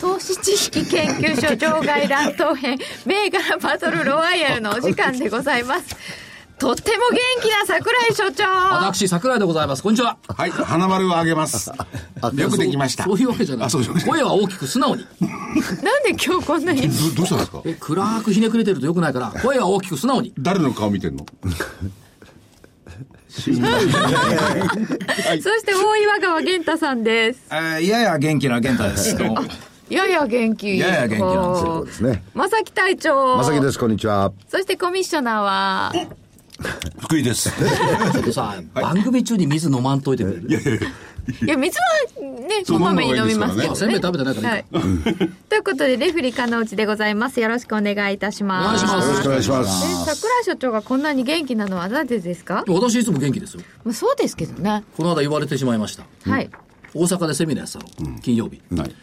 [0.00, 5.96] 投資知識研究所場外乱闘編銘柄バトルロワイヤルのお時間でございます。
[6.58, 8.44] とっても元気な桜井所長。
[8.44, 9.82] 私桜井でございます。
[9.82, 10.18] こんにちは。
[10.28, 11.70] はい、花丸をあげます。
[12.36, 13.04] よくできました。
[13.04, 13.70] そういうわけじゃない。
[13.70, 15.04] 声は大きく素直に。
[15.82, 16.82] なんで今日こんなに？
[16.82, 17.62] どどうしたんですか？
[17.64, 20.32] え暗くひねくれてるとよくないから声は大きく素直に。
[20.38, 21.26] 誰の顔見てんの？
[23.28, 23.50] そし
[25.64, 27.40] て大岩川源太さんです。
[27.50, 29.16] えーやや元気な健太です。
[29.94, 30.78] やや元気。
[30.78, 31.72] やや元気なんですよ。
[31.72, 31.86] ほう。
[31.86, 32.22] ですね。
[32.34, 33.36] 正木隊長。
[33.36, 34.32] まさきです、こんにちは。
[34.48, 35.92] そしてコミッショナーは？
[37.00, 37.50] 福井です。
[37.50, 40.80] ちょっとさ、番組中に水飲まんといてくれる？
[41.42, 43.76] いや水はねこまめに飲みますけどね。
[43.76, 45.14] せんべい食べてないからいいはい、
[45.48, 47.40] ということでレフリー金内でございます。
[47.40, 48.84] よろしくお願いいたします。
[48.84, 49.08] お願いします。
[49.08, 50.04] よろしくお願いしまえす。
[50.04, 53.62] 桜井所長がこんなに元気なのはなぜですか、私いつも元気ですよ。
[53.84, 56.04] まあ、そうですけどね、この間言われてしまいました。
[56.30, 56.50] はい。
[56.94, 58.18] 大阪でセミナーやってたの。
[58.20, 58.60] 金曜日。
[58.76, 58.94] はい。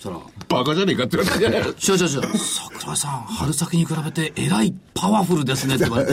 [0.00, 0.16] そら
[0.48, 1.46] バカじゃねえかって言われて。
[1.46, 6.12] 違う違う違う桜井さん春先に比べてえらいパワフルですね って言われて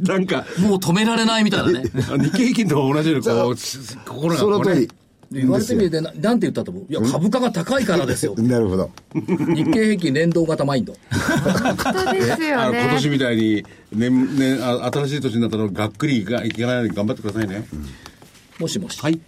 [0.00, 3.56] なんか、もう止められないみたいなね日経平均と同じようにこう、
[4.04, 4.90] 心がその通り。
[5.30, 6.86] 言われてみてななんて言ったと思う？
[6.90, 8.90] いや株価が高いからですよ なるほど。
[9.14, 17.66] 日経平均連動型マインド本当ですよ今年ねみたいに、ね、ね、あ新しい年になったらがっくりいかいかないように頑張ってくださいね。
[18.58, 19.18] もしもしはい。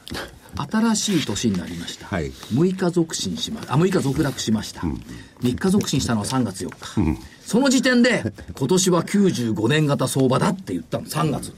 [0.56, 2.30] 新しい年になりました、はい。
[2.30, 11.04] 6日続進しまあ6日続落しました、3日続進したのは3月4日、その時点で今年は95年型相場だって言ったの。
[11.06, 11.54] 3月に。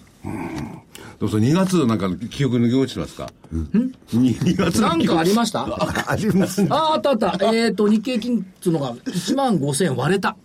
[1.19, 3.31] どうぞ2月なんか記憶抜け落ちてますか？
[3.55, 5.65] ん ?2 月のなんかありました？
[6.11, 6.67] あります。
[6.69, 7.55] ああったあった。
[7.55, 10.37] えっ、と日経金っていうのが1万5000割れた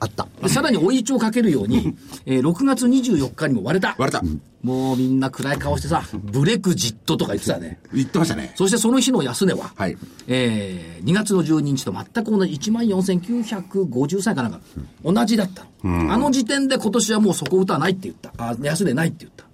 [0.00, 0.26] あった。
[0.48, 1.94] さらに追い打ちをかけるように、
[2.26, 3.94] えー6月24日にも割れた。
[3.98, 4.24] 割れた。
[4.62, 7.78] もうみんな暗い顔してさブレクジットとか言ってたよね。
[7.92, 8.52] 言ってましたね。
[8.56, 9.96] そしてその日の安値は、はい。
[10.26, 14.60] えー2月の12日と全く同じ1万4950歳かなんか、
[15.04, 18.32] 同じだったの、あの時点で今年はもう底打たないって言った。
[18.38, 19.44] あ、安値ないって言った。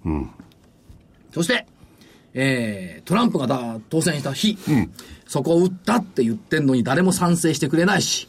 [1.33, 1.65] そして、
[2.33, 4.57] えートランプがだ当選した日、
[5.27, 8.27] そこを打ったって言ってんのに誰も賛成してくれないし、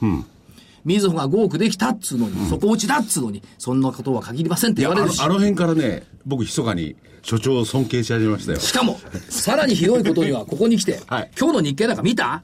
[0.85, 5.29] みずほが5億できたっつうのに、底打ちだっつうのに、そんなことは限りませんって言われるしあ。
[5.29, 8.59] の辺からね、僕密かに所長を尊敬し始めましたよ。
[8.61, 8.99] しかも、
[9.29, 12.43] さらにひどいことには、ここに来て、 はい今日の日経なんか見た？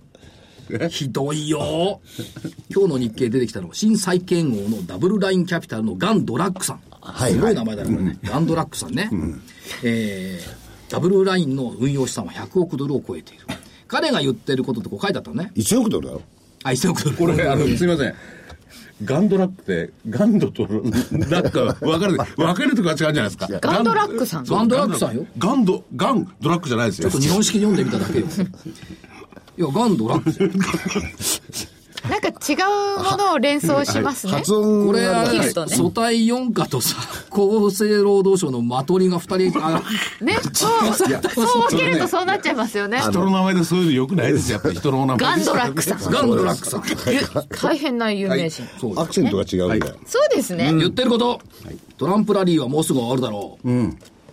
[0.70, 0.88] え？
[0.90, 2.00] ひどいよ
[2.70, 6.80] 今日の日経出てきたのは、新債券王のダブルラインキャピタルのガン・ドラッグさん。
[7.00, 8.18] はいすごい名前だね、これね。
[8.22, 9.10] ガン・ドラッグさんね。
[9.82, 13.46] えー、ダブルラインの運用資産は100億ドルを超えている。
[13.86, 15.50] 彼が言ってることってこう書いてあったのね。
[15.56, 16.22] 1億ドルだろ
[16.64, 17.16] あ、1000億ドル。
[17.16, 18.14] これ、あの、すいません。
[19.04, 20.68] ガンドラックって、ガンドとラ
[21.42, 23.48] ックは分かる、分かるとか違うんじゃないですか。
[23.60, 25.26] ガンドラックさんガンドラッグさんよ。
[25.38, 27.10] ガンド、ガンドラックじゃないですよ。
[27.10, 28.26] ちょっと日本式読んでみただけよ。
[28.26, 31.77] いや、ガン・ドラッグですよ。
[32.08, 32.54] なんか違
[32.98, 35.08] うものを連想しますね、発音これ、ね
[35.76, 36.96] 組対4課とさ、
[37.30, 39.82] 厚生労働省のマトリが2人、あ
[40.20, 44.54] ねそうそう分けるとそうなっちゃいますよね人の名前でそういうのよくないですよ。
[44.54, 46.82] やっぱり人の名前ガンドラックさんガンドラックさん。
[47.62, 49.96] 大変な有名人、そうアクセントが違うんだよ。
[50.06, 51.40] そうですね、言ってること、
[51.98, 53.68] トランプラリーはもうすぐ終わるだろう。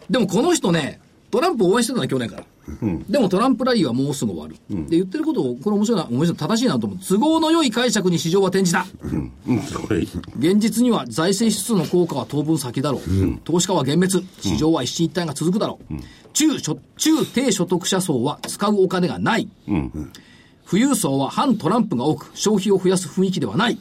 [0.09, 0.99] でもこの人ね、
[1.31, 2.43] トランプ応援してたの去年から。
[3.09, 4.55] でもトランプラリーはもうすぐ終わる。
[4.89, 6.99] で、言ってることを、これ面白いな、面白い、正しいなと思う。
[6.99, 8.85] 都合の良い解釈に市場は転じた。
[10.39, 13.01] 現実には財政支出の効果は当分先だろう。
[13.43, 14.27] 投資家は幻滅。
[14.41, 15.93] 市場は一進一退が続くだろう。
[16.33, 19.47] 中所、中低所得者層は使うお金がない。
[20.69, 23.77] 富裕層は反トランプが多く、消費を増やす雰囲気ではない。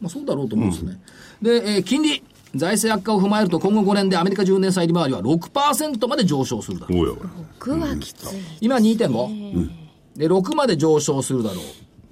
[0.00, 1.00] まあ、そうだろうと思うんですね。
[1.42, 2.22] で、えー金利。
[2.58, 6.98] 財政悪化を踏まえると今後5年でアメリカ10年債利回りは6%まで上昇するだろう。
[7.00, 7.16] おうよ。
[7.58, 9.68] 僕はきつい、今2.5、
[10.16, 11.64] で、6まで上昇するだろう。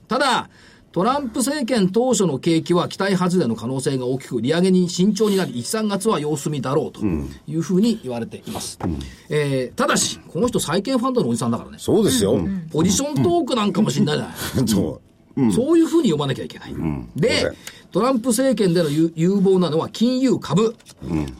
[0.08, 0.48] ただ、
[0.92, 7.00] トランプ政権当初の景気は期待外れの可能性が大きく、利上げに慎重になり、1、3月は様子見だろうと
[7.48, 8.78] いうふうに言われています。
[9.28, 11.78] えーただし、この人債券ファンドのおじさんだからね。
[11.80, 12.38] そうですよ。
[12.72, 14.32] ポジショントークなんかもしんないじゃな
[14.64, 14.68] い。
[14.68, 15.00] そ
[15.36, 15.52] う。
[15.52, 16.74] そういうふうに読まなきゃいけない。
[17.16, 17.50] で、
[17.94, 20.74] トランプ政権での有有望なのは金融株、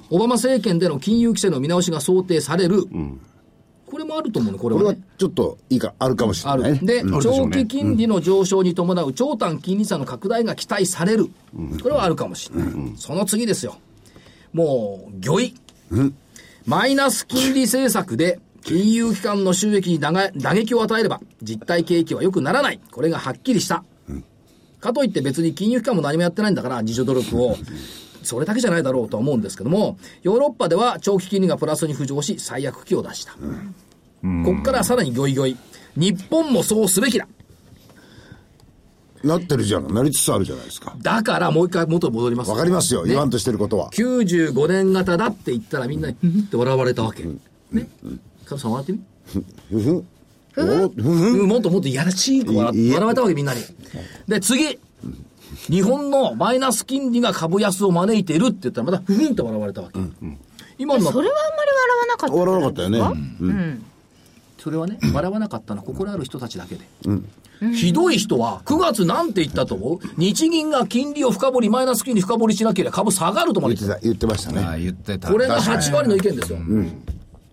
[0.09, 2.85] オバマ政権での金融規制の見直しが想定される。
[2.85, 2.89] こ
[3.87, 5.03] これもあると思うね、これこれははね。
[5.19, 6.79] ちょっといいか、あるかもしれあないね。
[6.79, 6.87] る。
[6.87, 11.27] で、う長ね期金利の上昇に伴う長短金利差の拡大が期待される。
[11.83, 12.73] これはあるかもしれない。
[12.99, 13.75] その次ですよ。
[14.53, 15.55] もう、魚意。
[16.67, 20.13] マイナス金利政策で金融機関の収益に打
[20.55, 22.79] 撃を与えれば、実体景気は良くならない。
[22.93, 23.83] これがはっきりした。
[24.85, 27.57] かといって別に金融機関も何もやってないんだから、自助努力を。
[28.23, 33.33] それだけじゃないだろうとは思うんですけども、ヨーロッパでは長期金利がプラスに浮上し、最悪期を出した。
[33.33, 33.39] こ
[34.59, 35.57] っからさらにギョイギョイ。
[35.97, 37.27] 日本もそうすべきだ。
[39.23, 39.93] なってるじゃん。
[39.93, 40.95] なりつつあるじゃないですか。
[41.01, 42.51] だからもう一回元に戻ります。
[42.51, 43.05] わかりますよ。
[43.05, 43.91] ね言わんとしてることは。
[43.91, 47.25] 95年型だって言ったらみんなに、ふんって笑われたわけ。
[47.73, 47.89] ね。
[48.45, 49.01] カズさん笑ってみ
[49.71, 50.05] ふふ
[50.55, 51.41] ふふん。
[51.41, 53.61] うんもっともっとやらしい笑いいえ笑われたわけみんなに。
[54.29, 54.79] で、次。
[55.69, 60.01] 日本のマイナス金利が株安を招いているって言ったらまたふふんって笑われたわけ。
[60.79, 62.99] 今のそれはあんまり笑わなかった笑わなかったよね。
[63.41, 63.85] うん
[64.59, 66.89] それはね、笑わなかったのは心ある人たちだけで。
[67.75, 69.99] ひどい人は、9月なんて言ったと思う？
[70.17, 74.61] 日銀が金利を深掘り、マイナス金利深掘りしなければ株下がるとまで言って言ってた、言ってましたね。
[74.63, 75.27] ああ、言ってた。
[75.27, 75.33] た。
[75.33, 76.59] これが確かに8割の意見ですよ。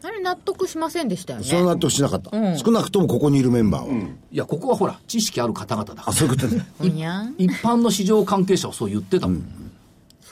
[0.03, 2.31] あれ納得しませんでしたよねそれは納得しなかった。
[2.57, 4.09] 少なくともここにいるメンバーは。
[4.31, 6.13] いや、ここはほら、知識ある方々だかあ、ら。
[6.13, 6.65] そういうことね。
[7.37, 9.43] 一般の市場関係者はそう言ってたもん。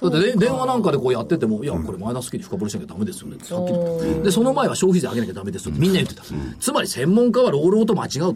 [0.01, 4.23] だってね電話なんかでこうやってても、いや、これマイナス金利深掘りしなきゃダメですよねってはっきり言った。
[4.23, 6.23] で、その前は消費税上げなきゃダメですよってみんな言ってた。
[6.59, 8.35] つまり専門家は朗々と間違う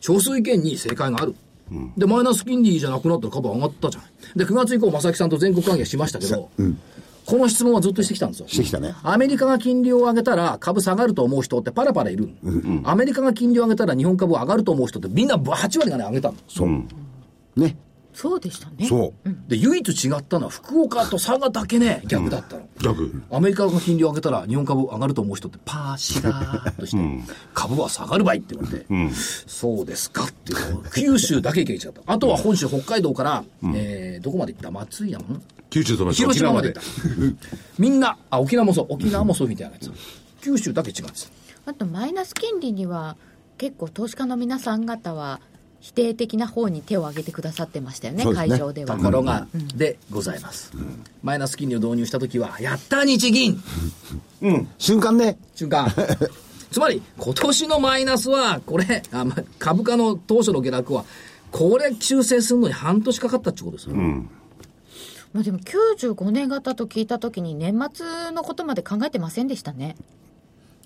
[0.00, 1.34] 少数意見に正解がある。
[1.96, 4.10] で、マイナス金利じゃなくなったら株上がったじゃない。
[4.36, 6.48] で、9月以降、正木さんと全国会議しましたけど、
[7.26, 8.48] この質問はずっとしてきたんですよ。
[8.48, 8.94] してきたね。
[9.02, 12.30] アメリカが金利を上げたら株下がると思う人ってパラパラいる。
[12.84, 16.36] アメリカが金利を上げたら日本株上がると思う人ってみんな8割がね上げたの。
[16.48, 16.68] そう。
[17.60, 17.76] ね。
[18.18, 19.30] そうでしたねそう。
[19.46, 22.66] で、唯一違ったのは福岡と佐賀だけね、逆だったの。
[22.80, 23.22] 逆。
[23.30, 27.02] アメリカが金利を上げたら日本株上がると思う人ってパーシラーっとして、
[27.52, 28.86] 株は下がるばいって言われて、
[29.46, 32.00] そうですかっていう九州だけ意見違った。
[32.06, 34.70] あとは本州、北海道から、えー、どこまで行った？
[34.70, 35.42] 松井山ん？
[35.68, 36.88] 九州とま広島まで行った。
[37.78, 39.92] みんな、あ、沖縄もそう、沖縄もそういうふうにやつ。
[40.40, 41.30] 九州だけ違うんです。
[41.66, 43.18] あとマイナス金利には
[43.58, 45.40] 結構投資家の皆さん方は
[45.86, 49.46] 否定的な方に手を挙げてくださってましたよねね会場ではところが、
[49.76, 50.72] でございます。
[51.22, 53.62] マイナス金利を導入したときは、やった日銀
[54.78, 55.38] 瞬間ね。
[55.54, 55.86] 瞬間。
[56.72, 61.04] つまり、今年のマイナスは、これ、あま株価の当初の下落は、
[61.52, 63.94] これ修正するのに半年かかったってことですよ。
[63.94, 69.94] まあでも95年型と聞いた時に年末のことまで考えてませんでしたね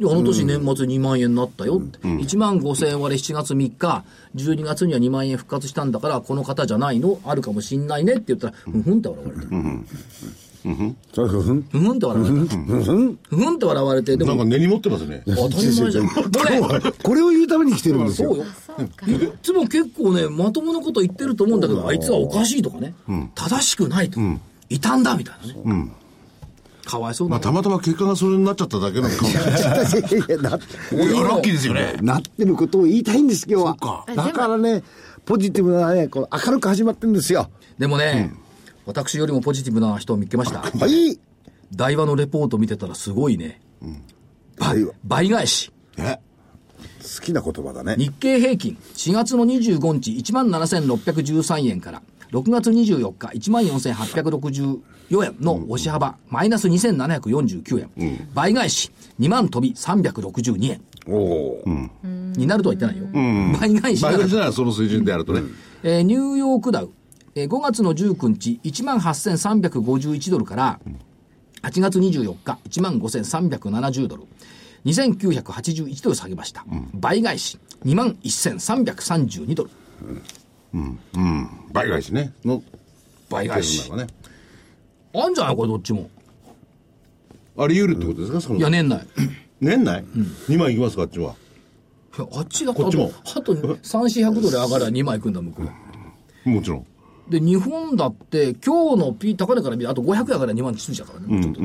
[0.03, 1.99] あの年年末2万円になったよって。
[2.01, 4.05] 1万5千円割れ7月3日、
[4.35, 7.21] 12月には2万円復活したんだから、この方じゃないの？
[7.25, 9.43] あるかもしんないねって言ったら、ふんふんって笑われた。
[11.15, 11.63] それふふん。
[11.63, 12.57] ふんふんって笑われた。
[12.57, 13.19] ふふん。
[13.29, 15.23] ふふんって笑われて、でも、なんか根に持ってますね。
[15.27, 16.09] 当たり前じゃん。
[16.13, 16.15] こ
[16.73, 18.35] れ、これを言うために来てるんですよ。
[18.35, 19.25] そうよ。
[19.25, 22.95] いつも結構ね、まともなこと言ってると思うんだけど、あいつはおかしいとかね、
[23.35, 24.21] 正しくないと、
[24.69, 25.91] 異端だみたいなね。
[26.91, 27.41] かわいそうまあ。
[27.41, 29.51] たまたま結果がそれになっちゃっただけなのかもしれない。
[29.51, 31.97] いやないやラッキーですよね。
[32.03, 33.75] なってることを言いたいんです、今日は。
[33.77, 34.83] かだからね、
[35.25, 37.49] ポジティブなね、この明るく始まってるんですよ。
[37.79, 38.35] でもね、
[38.87, 40.61] 私よりもポジティブな人を見つけました。
[40.61, 41.19] はい。
[41.75, 43.61] 大和のレポート見てたらすごいね。
[44.59, 45.73] 倍は倍返し。
[45.97, 46.19] え？
[47.03, 47.97] 好きな言葉だね。
[47.99, 58.29] 日経平均、4月の25日、17,613円から、6月24日、14,864円の押し幅、マイナス2,749円。
[58.35, 60.81] 倍返し、2万飛び362円。
[61.07, 61.91] おおー。
[62.39, 63.59] になるとは言ってないよ。
[63.59, 65.43] 倍返し倍が返しならその水準であるとね。
[65.83, 66.91] えーニューヨークダウ、
[67.35, 70.81] えー5月の19日、18,351ドルから、
[71.63, 74.23] 8月24日、15,370ドル。
[74.85, 76.65] 2981ドル下げました。
[76.95, 79.71] 倍返し、21,332ドル。
[81.73, 82.33] 倍返しね。
[82.45, 82.63] の、
[83.29, 83.91] 倍返し。
[83.93, 84.07] ね。
[85.15, 86.09] あんじゃないこれどっちも。
[87.59, 88.41] あり得るってことですか？
[88.41, 89.07] そのいや、年内。
[89.61, 90.05] 年内
[90.49, 91.35] ?2 万いきますかあっちは。
[92.19, 93.77] いやあっちだこっちもあと、あと3、
[94.31, 95.63] 400ドル上がれば2枚いくんだ、向こ
[96.47, 96.51] う。
[96.51, 96.87] もちろん。
[97.29, 101.61] で、日本だって、今日の P 高値から見るあと500上がれば2万ついちゃうからね、もうちょっと。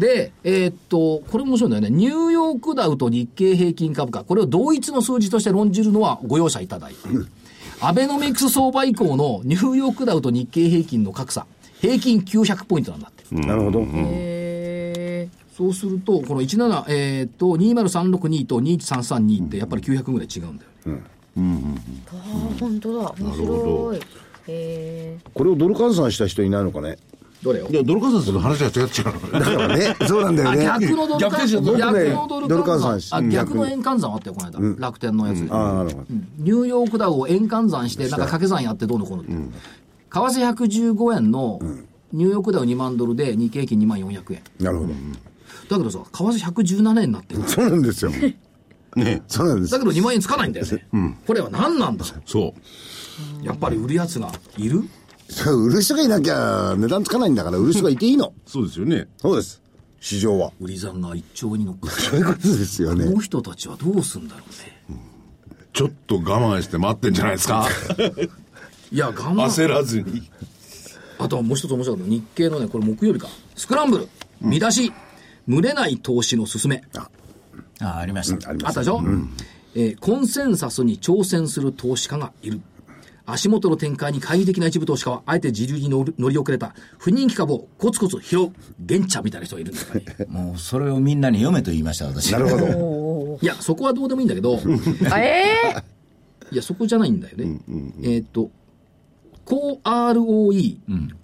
[0.00, 1.90] で、えーっと、これ面白いんだよね。
[1.90, 6.98] ニューヨークダウと日経平均株価、これを同一の数字として論じるのはご容赦いただいて。
[7.80, 11.46] アベノミクス相場以降のニューヨークダウと日経平均の格差、
[11.80, 13.34] 平均900ポイントなんだって。
[13.34, 13.84] なるほど。
[13.86, 21.02] へそうすると、この17、えーっと、20362と21332ってやっぱり900ぐらい違うんだよね。
[21.36, 23.14] ああ本当だ。
[23.18, 23.96] 面白い。
[23.96, 24.00] へ
[24.48, 26.98] えこれをドル換算した人いないのかね。
[27.42, 29.32] どれよいや、ドル換算すると話が違っちゃう。
[29.32, 30.64] だからね、そうなんだよあね。
[30.64, 31.78] 逆のドル換算。
[31.78, 33.18] 逆のドル換換算。
[33.18, 34.80] あ、逆の円換算あったよ、この間。
[34.80, 35.50] 楽天のやつで。
[35.52, 36.04] ああ、なるほど。
[36.38, 39.32] ニューヨークダウを円換算して、なんか掛け算やってどうのこうのって。
[39.32, 39.38] 為
[40.10, 41.60] 替115円の、
[42.12, 44.42] ニューヨークダウ2万ドルで日経平均2万400円。
[44.58, 44.92] なるほど。
[45.68, 47.42] だけどさ、為替117円になってる。
[47.46, 48.10] そうなんですよ。
[48.10, 48.36] ね。
[49.28, 49.78] そうなんですだ。
[49.78, 51.18] けど2万円つかないんだよね。
[51.26, 52.04] これは何なんだ？
[52.26, 52.54] そ
[53.42, 53.46] う。
[53.46, 54.82] やっぱり売るやつがいる？
[55.46, 58.32] 売る人がいなきゃ値段つかないんだから、売る人がいていいの。
[58.46, 59.08] そうですよね。
[59.18, 59.62] そうです。
[60.00, 60.52] 市場は。
[60.60, 63.04] 売り算が1兆円に乗っかってそういうことですよこね。
[63.06, 64.98] の人たちはどうすんだろうね。
[65.72, 66.20] ちょっと我
[66.58, 67.68] 慢して待ってんじゃないですか。
[68.90, 69.44] いや、我慢。
[69.46, 70.22] 焦らずに。
[71.18, 72.10] あとはもう一つ面白かった。
[72.10, 73.28] 日経のね、これ木曜日か。
[73.54, 74.08] スクランブル。
[74.40, 74.92] 見出し。
[75.46, 76.82] 群れない投資の勧め。
[76.94, 77.08] あ
[77.80, 78.50] あ、ありました。
[78.50, 79.02] ありますあったでしょ、
[79.74, 82.60] えーコンセンサスに挑戦する投資家がいる。
[83.30, 90.26] 足元の展開に懐疑的な一部投資家は、あえて自流に乗り乗り遅れた不人気株をコツコツ拾う、玄茶みたいな人がいるんですからね。
[90.32, 92.32] もう、それをみんなに読めと言いました、私。
[92.32, 93.38] なるほど。
[93.42, 94.58] いや、そこはどうでもいいんだけど、
[95.10, 95.44] あ え
[95.76, 97.60] えいや、そこじゃないんだよね。
[98.02, 98.50] えっ、と、
[99.44, 100.78] 高 ROE、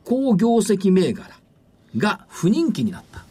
[0.04, 1.30] 高業績銘柄
[1.96, 3.24] が不人気になった。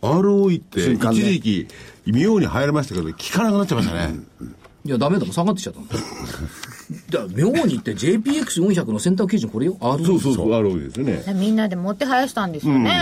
[0.00, 1.68] ROE って瞬間ね一時期
[2.06, 4.20] 妙に流行りましたけど、効かなくなっちゃいましたね。
[4.86, 5.86] いや、ダメだもん、下がってきちゃったの。
[7.10, 10.06] だ妙に言って JPX400 の選択基準これよ、ROE。
[10.06, 11.34] そうそうそう、ROE ですよね。
[11.40, 12.92] みんなで持って生やしたんですよね。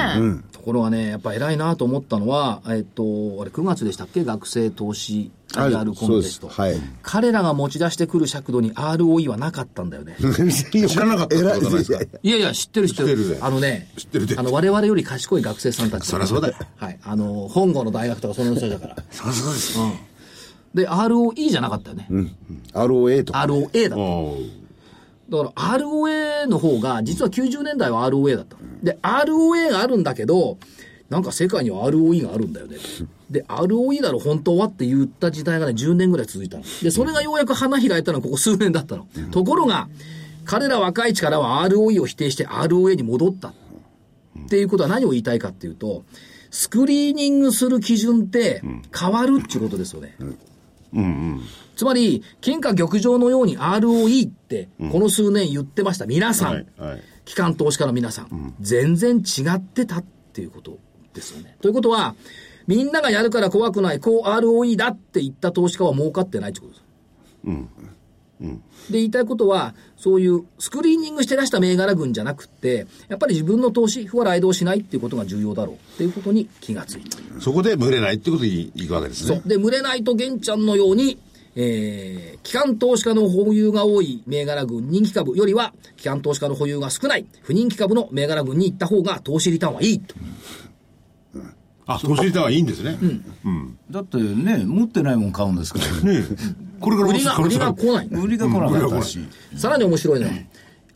[0.53, 3.03] ところがね、やっぱ偉いなと思ったのは、えっと、
[3.41, 4.25] あれ9月でしたっけ？
[4.25, 6.49] 学生投資 IR コンテスト。
[6.49, 10.17] はい彼らが持ち出してくる尺度に ROE はなかったんだよね。
[10.88, 11.99] 知らなかったってことないですか？
[11.99, 13.37] 偉いいやいや、知ってる知ってる。
[13.43, 16.07] あのね、知ってるであの、我々より賢い学生さんたち。
[16.07, 16.55] そりゃそうだよ。
[16.76, 16.99] はい。
[17.05, 18.97] あの、本郷の大学とかその人だから。
[19.12, 19.79] そうそうです。
[20.75, 22.09] で、ROE じゃなかったよね。
[22.73, 23.40] ROA とか。
[23.40, 24.64] ROA だった。
[25.31, 28.57] だから ROA の方が、実は90年代は ROA だった。
[28.83, 30.59] で、ROA があるんだけど、
[31.09, 32.76] なんか世界には ROE があるんだよね。
[33.31, 36.64] で、ROE だろ、本当はって言った時代がね、10年ぐらい続いたの。
[36.83, 39.07] で、それがようやく花開いたのはここ数年だったの。
[39.31, 39.88] ところが、
[40.45, 43.49] 彼ら若い力は ROE を否定して ROA に戻った。
[43.49, 46.04] っていうことは何を言いたいかっていうと、
[46.50, 48.62] スクリーニングする基準って
[48.97, 50.16] 変わるっていうことですよね。
[51.77, 56.07] つまり、金貨玉上のように ROE って、この数年言ってました。
[56.07, 60.79] 皆さん、はいはい機関投資家の皆さん、全然違ってたっていうこと
[61.15, 61.57] ですよね。
[61.61, 62.15] ということは、
[62.67, 66.85] みんながやるから怖くない、こう ROE だって言った投資家は儲かってないってことです。
[68.41, 68.59] で、
[68.93, 77.19] 言いたいことは、そういうスクリーニングして出した銘柄群じゃなくって、やっぱり自分の投資は雷動しないっていうことが重要だろうっていうことに気がついた。
[77.41, 79.37] そこで群れないってことにいくわけですね。。
[79.37, 81.19] そうで、群れないと玄ちゃんのように、
[81.57, 90.14] えー、機関投資家の保有が多い銘柄群人気株よりは、機関投資家の保有が少ない不人気株の銘柄群に行った方が投資リターンはいいと。
[91.87, 92.99] あ、投資リターンはいいんですね。
[93.91, 96.12] だってね、持ってないもん買うんですから。
[96.12, 96.25] ね
[96.81, 98.09] これから売りが、売りが来ない。
[98.09, 99.02] 売りが来なかった。
[99.02, 99.19] し。
[99.57, 100.33] さらに面白いのは、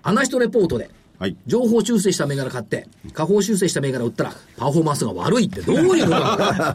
[0.02, 1.36] アナヒトレポートで、はい。
[1.46, 6.36] 情報修正した銘柄買って、下方修正した銘柄売ったら、パフォーマンスが悪いってどういうことなの？
[6.36, 6.74] だ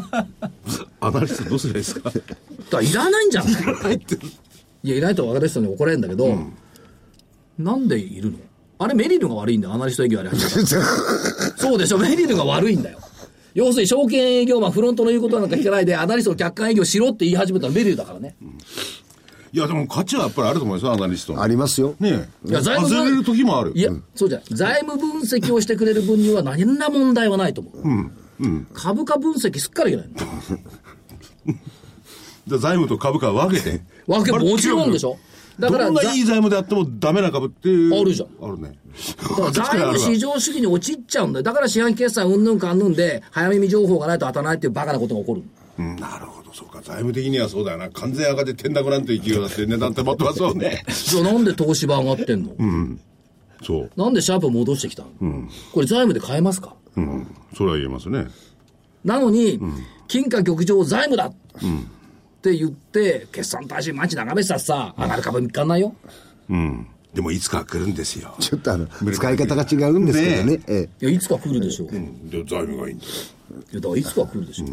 [0.00, 0.26] か
[1.00, 2.10] アナリストどうすればいいですか？
[2.72, 3.50] らいらないんじゃな
[3.92, 4.00] い？
[4.82, 6.38] いや、いないと分かる人に怒られるんだけど、
[7.58, 8.38] なんでいるの？
[8.78, 10.84] あれメリルが悪いんだよ、アナリスト営業やり始めたら。
[11.56, 12.98] そうでしょ、メリルが悪いんだよ。
[13.54, 18.36] 要するに証券営業マン、フロントの言うことなんか聞かないで、アナリストの客観営業しろって言い始めたらメリルだからね。
[19.52, 21.42] いや、でも価値はやっぱりあると思いますよ、アナリストの。
[21.42, 21.94] ありますよ。
[22.00, 22.48] ねえ。
[22.48, 23.72] いや財務外れる時もある。
[23.76, 24.46] いや、そうじゃない。
[24.50, 27.74] 財務分析をしてくれる分には何ら問題はないと思う。
[28.72, 30.08] 株価分析すっからいけない
[31.46, 31.54] の。
[32.48, 33.80] で財務と株価分けて。
[34.08, 35.18] わけもちろんでしょ。
[35.58, 38.00] だから、どんないいざ財務であってもダメな株っていう。
[38.00, 38.76] あるじゃんあるね。
[39.22, 41.42] だから 財務市場主義に陥っちゃうんだよ。
[41.42, 45.42] だから四半期決算うんぬんかんぬんで、早耳情報がないと当たらないっていうバカなことが起こる。
[45.78, 46.80] うん、なるほど、そうか。
[46.82, 47.88] 財務的にはそうだよな。
[47.90, 50.84] 完全赤で転落なんて勢いだって値段って持ってますよね。
[50.88, 52.52] じゃあなんで東芝上がってんの、
[53.62, 53.90] そう。
[53.96, 55.08] なんでシャープ戻してきたの、
[55.72, 56.74] これ財務で買えますか？
[56.96, 57.26] うん。
[57.56, 58.26] それは言えますね。
[59.04, 59.60] なのに、
[60.06, 61.32] 金貨玉上財務だ、
[62.50, 65.94] って言って、決算大臣毎日眺めてたらさ、上がる株見つかんないよ。
[66.50, 66.86] うん。
[67.14, 68.34] でもいつか来るんですよ。
[68.38, 70.60] ちょっとあの、使い方が違うんですけどね。
[70.66, 71.88] ええいや、いつか来るでしょう。
[71.88, 72.28] いうん。
[72.28, 73.10] で、財務がいいんだよ。
[73.72, 74.68] や、だからいつか来るでしょう。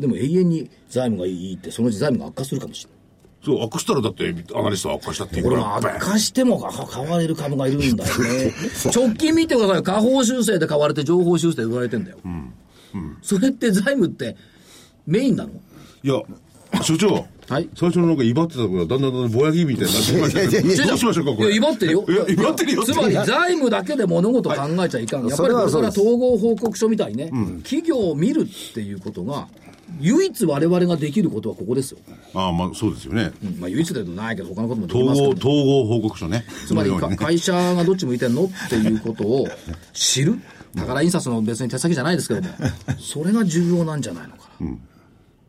[0.00, 2.98] でも永遠に財務がいいって、そのうち財務が悪化するかもしれない。
[3.44, 5.60] そう、悪化したらだって、アナリストは悪化したっていうから。
[5.60, 8.52] も悪化しても買われる株がいるんだよね。
[8.92, 9.82] 直近見てください。
[9.84, 12.18] 下方修正で買われて情報修正で売られてんだよ。
[13.22, 14.36] それって財務って
[15.06, 15.50] メインなの？
[16.02, 16.20] いや、
[16.82, 17.68] 所長、はい。
[17.74, 20.86] 最初のなんか威張ってたところがだんだんだんだんぼやきみたいになってきましたけど。
[20.86, 21.48] どうしましょうかこれ。
[21.48, 22.04] いや、威張ってるよ。
[22.08, 25.26] いや威張ってるよつまり財務だけで物事を考えちゃいかん。
[25.26, 27.30] やっぱりこれから統合報告書みたいにね、
[27.62, 29.48] 企業を見るっていうことが、
[30.00, 31.98] 唯一我々ができることはここですよ。
[32.34, 33.32] ああまあそうですよね。
[33.44, 33.60] うん。
[33.60, 36.44] まあ唯一ではないけど他のこともでき統ますけど、合統合報告書ね。
[36.66, 39.46] つまり会社がどっち向いてんのっていうことを
[39.92, 40.38] 知る。
[40.76, 42.48] 宝印刷の別に手先じゃないですけども、
[42.98, 44.70] それが重要なんじゃないのかな。
[44.72, 44.76] っ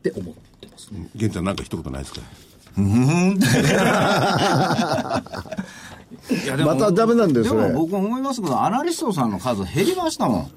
[0.03, 0.39] て思って
[0.75, 1.07] ますね。
[1.15, 2.21] 玄ちゃんなんか一言ないですか？
[2.77, 5.21] いやでも
[6.63, 10.51] またダメなんだよでも僕思いますけど、アナリストさんの数減りましたもん。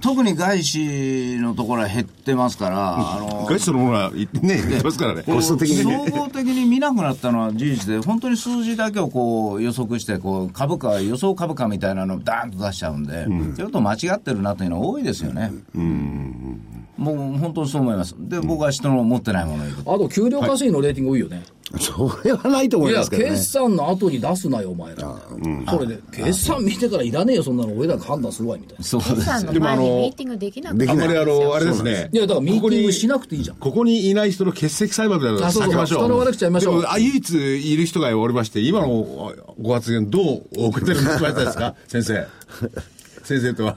[0.00, 5.22] 特に外資のところは減ってますから、あの、外資そのものはね言ってますからね。
[5.22, 6.04] コスト的にね。
[6.10, 15.52] 総合的に見なくなったのは事実で、本当に数字だけをこう予測して、こう株価、予想株価みたいなのをダーンと出しちゃうんで、ちょっと間違ってるなというのは多いですよね。
[16.96, 18.14] もう本当にそう思います。
[18.18, 21.42] で、僕は人の持ってないものあと、給料稼ぎのレーティング多いよね。
[21.80, 25.16] それはないと思いや、いますけどね決算の後に出すなよ、お前ら。
[25.70, 27.74] それで、決算見てからいらねえよ、そんなの。
[27.74, 28.84] 俺らが判断するわい、みたいな。
[28.84, 33.56] そうですさんの前にミーティングできなくできないあんまりあのあれですねいや、だからミーティングしなくていいじゃん。
[33.56, 35.98] ここにいない人の欠席裁判みたいなのあそうそう避けましょう。
[36.00, 42.26] 人の悪口やめましょうでもあ、唯一いる人がおりまして、今のご発言どうお受け止めましたですか先生。
[43.24, 43.74] 先生とは。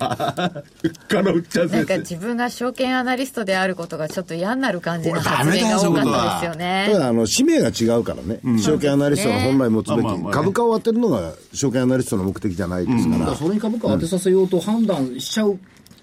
[1.07, 1.97] かのうっちゃんなんか先生。
[1.99, 6.93] 自分が証券アナリストであることがちょっと嫌になる感じの発メだよ言が多かったですよたね。
[6.93, 15.57] だあの使命が違うからね、証券アナリストの本来持つべき、まあまあまあね株価を当てるのが証券アナリストの目的じゃないですから、だからそれに株価を当てさせようと判断しちゃう、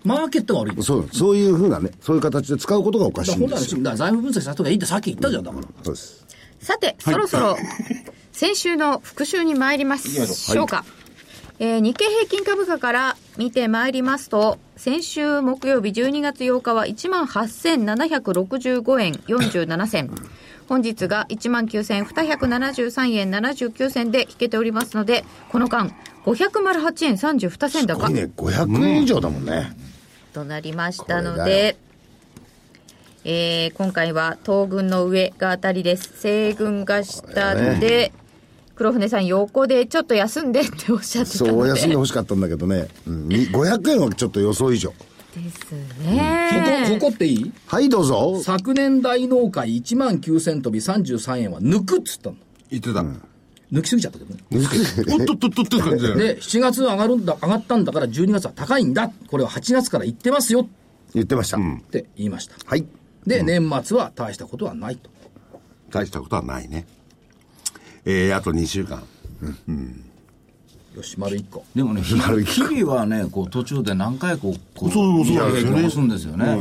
[0.05, 0.83] マーケットが悪い。
[0.83, 3.83] そうそういうふうなね、そういう形で使うことがおかしだいんですよ。
[3.83, 5.67] だから財務分析した人がいいってさっき言ったじゃん、だから。
[5.83, 6.25] そうです
[6.61, 7.57] さて、そろそろ
[8.33, 10.85] 先週の復習に参りましょうか。
[11.61, 20.11] えー日経平均株価から見てまいりますと、先週木曜日12月8日は18,765円47銭。
[20.69, 25.93] 本日が19,273円79銭で引けておりますので、この間、
[26.25, 29.77] 508円32銭高これね、500円以上だもんね。
[30.33, 31.77] となりましたので、
[33.25, 36.15] えー今回は東軍の上が当たりです。
[36.19, 38.13] 西軍が下で、
[38.75, 41.51] 黒船さん横でちょっと休んでっておっしゃってたので。
[41.53, 44.93] そう、お休んでほしかったんだけどね、うん、に500円はちょっと予想以上。
[45.35, 45.73] です
[46.05, 46.87] ね。
[46.89, 47.53] ここ、ここっていい？
[47.67, 48.41] はい、どうぞ。
[48.43, 52.37] 昨年大納会1万9000飛び33円は抜くっつったの。
[52.71, 53.05] 言ってた。
[53.73, 54.41] 抜きすぎちゃったけどね。
[55.13, 56.25] おっとっとっとって感じだよね。
[56.35, 59.11] で、7月上がるんだ、上がったんだから12月は高いんだ。
[59.29, 60.69] これは8月から言ってますよっ
[61.15, 61.59] 言ってました。
[61.91, 62.55] て言いました。
[62.65, 62.87] はい。
[63.27, 65.11] で、年末は大したことはないと。
[65.91, 66.87] 大したことはないね。
[68.05, 69.03] えー、あと2週間。
[70.97, 71.65] よし、丸1個。
[71.75, 76.59] でもね、 日日々はね、こう途中で何回こう、こう、そうそうそうすんですよね。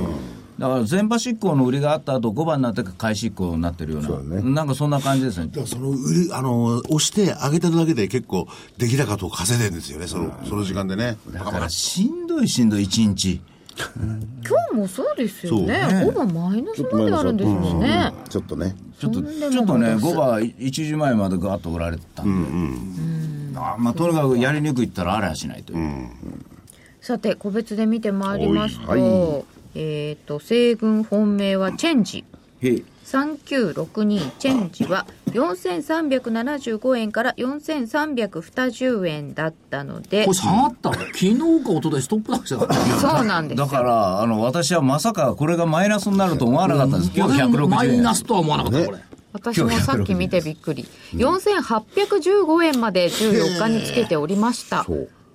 [0.57, 5.47] だから前場執行の売りがあった後、5番になってから買い執行になってるような、そうだねなんかそんな感じですね。
[5.47, 11.17] だからその売り、あの、押して上げてるだけで結構出来高と稼いでるんですよね、その、その時間でね。
[11.33, 13.41] だからしんどいしんどい一日。
[13.75, 15.87] 今日もそうですよね。
[15.89, 18.13] そうね5番マイナスまであるんですもんね。
[18.29, 18.75] ちょっとね。
[18.99, 23.59] ちょっと、ね、ないです5番1時前までガーッと売られてたんで。
[23.59, 26.09] あまあ、とにかくやりにくいったらあれはしないという。
[27.01, 29.43] さて、個別で見てまいりますと、はいは
[29.75, 32.23] えっ、と、西軍本命はチェンジ。
[32.61, 40.95] へい3962チェンジは4375円から4320円だったのでこれ下がったの？
[41.13, 41.43] 昨日か
[41.73, 42.99] 一昨日ストップ高してたから。
[43.17, 47.11] そうなんですだから、あの、私はまさかこれがマイナスになると思わなかったんです。
[47.15, 47.69] 今日160円。
[47.69, 48.97] マイナスとは思わなかった、これ。
[49.33, 54.85] 私もさっき見てびっくり4815円まで14日につけておりました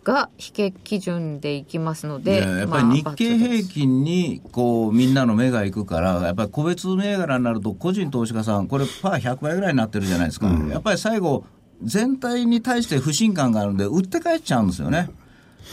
[0.09, 11.45] が引け基準でいきますので、でやっぱり日経平均にこうみんなの目が行くから、やっぱり個別銘柄になると、個人投資家さん、これ、パー100倍ぐらいになってるじゃないですか、やっぱり最後、
[11.83, 15.11] 全体に対して不信感があるんで、売って帰っちゃうんですよね。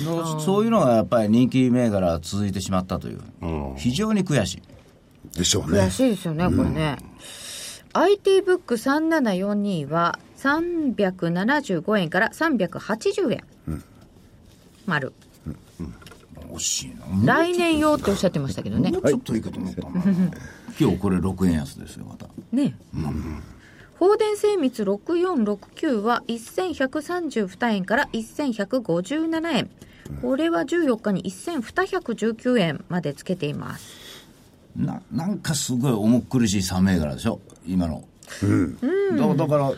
[0.01, 3.21] のそういうのがやっぱり人気銘柄続いてしまったという、
[3.77, 5.37] 非常に悔しい。
[5.37, 5.89] でしょうね悔。
[5.89, 6.97] しいですよね、これね。
[7.93, 13.43] IT ブック3742は375円から380円。
[14.85, 15.13] 丸。
[16.53, 17.39] 惜しいな。
[17.39, 18.91] 来年用っておっしゃってましたけどね。
[18.91, 19.89] もうちょっといいかと思ったな。
[20.79, 22.27] 今日これ6円安ですよ、また。
[22.51, 22.75] ね、
[23.97, 29.69] 放電精密6469は1132円から1157円
[30.21, 34.05] これは14日に1219円までつけています
[34.75, 38.03] ななんかすごい重苦しい3銘柄でしょ、今の。
[39.17, 39.71] だだから、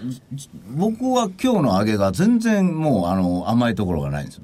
[0.75, 4.43] 僕は今日の上げが全然もうあの甘いところがないんですよ。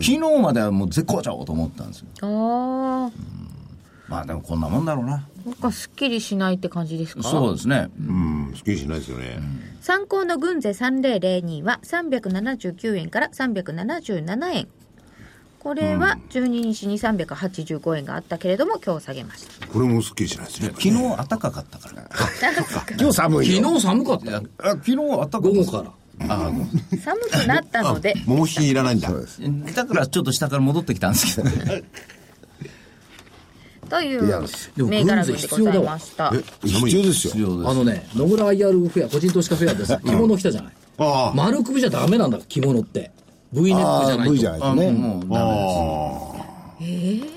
[0.00, 2.06] 昨日まではもう絶好調と思ったんですよ。
[2.22, 3.10] ああ
[4.06, 5.26] まあでもこんなもんだろうな。
[5.46, 7.22] なんかすっきりしないって感じですか？
[7.22, 7.88] そうですね。
[7.98, 9.38] うん、すっきりしないですよね。
[9.80, 14.68] 参考の軍勢3002は379円から377円。
[15.58, 19.66] これは12日に385円があったけれども、今日下げました。
[19.66, 20.68] これもすっきりしないですね。
[20.68, 22.02] 昨日暖かかったから。
[23.00, 23.62] 今日寒いよ。
[23.62, 24.42] 昨日寒かったよ。
[24.58, 25.38] あ昨日暖かかった。
[25.40, 25.84] 午後から。
[26.20, 26.50] あ
[27.02, 28.14] 寒くなったので、
[28.74, 29.10] らないんだ。
[29.74, 31.82] だからちょっと下から戻ってきたんですけどね。
[33.88, 34.26] という
[34.76, 36.30] でも銘柄群でございました。
[36.62, 37.68] 必要ですよ。
[37.68, 40.72] あのね、野村 IR フェア、個人投資家フェアでさ、着物着たじゃない。
[41.34, 43.10] 丸首じゃダメなんだ、着物って。
[43.52, 44.32] V ネックじゃないと。
[44.32, 44.90] V じゃないとね。
[44.90, 46.33] もうダメです。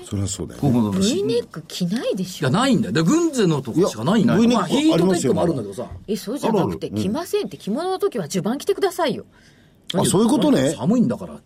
[0.08, 0.98] そりゃそうだよこね。
[0.98, 2.92] V ネック着ないでしいや、ょないんだよ。
[2.92, 4.38] で、軍勢のとこしかないんだよ。
[4.38, 5.86] まあ、V ネックヒートックもあるんだけどさ。
[6.06, 9.24] え、そうじゃなくて、着ませんって着物の時は襦袢着てくださいよ。
[9.94, 10.74] あ、そういうことね。
[10.76, 11.40] 寒いんだから。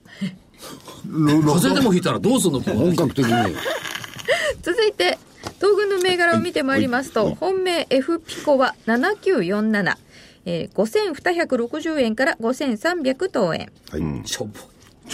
[1.05, 2.61] 風邪でもひいたらどうすんの？
[2.61, 3.33] 本格的に。
[4.63, 5.19] 続いて、
[5.61, 9.97] 東軍の銘柄を見てまいりますと、本命 F ピコは7947。
[10.45, 13.71] えー、5260円から5300等円。
[13.91, 14.29] はい。
[14.29, 14.51] しょぼ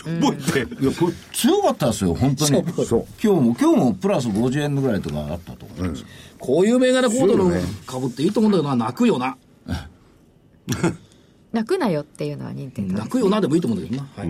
[0.00, 0.04] い。
[0.04, 0.82] ちょぼいって。
[0.82, 2.84] いや、これ強かったですよ、本当に。
[2.84, 3.06] そう。
[3.22, 6.06] 今日も、今日もプラス50円ぐらいとかあったと思うんですよ。
[6.38, 7.50] こういう銘柄コードの
[7.86, 9.36] 株っていいと思うんだけどな、泣くよな。
[11.52, 14.08] 泣くなよっていうのは認定泣くよなでもいいと思うんだけどな。
[14.16, 14.28] はい。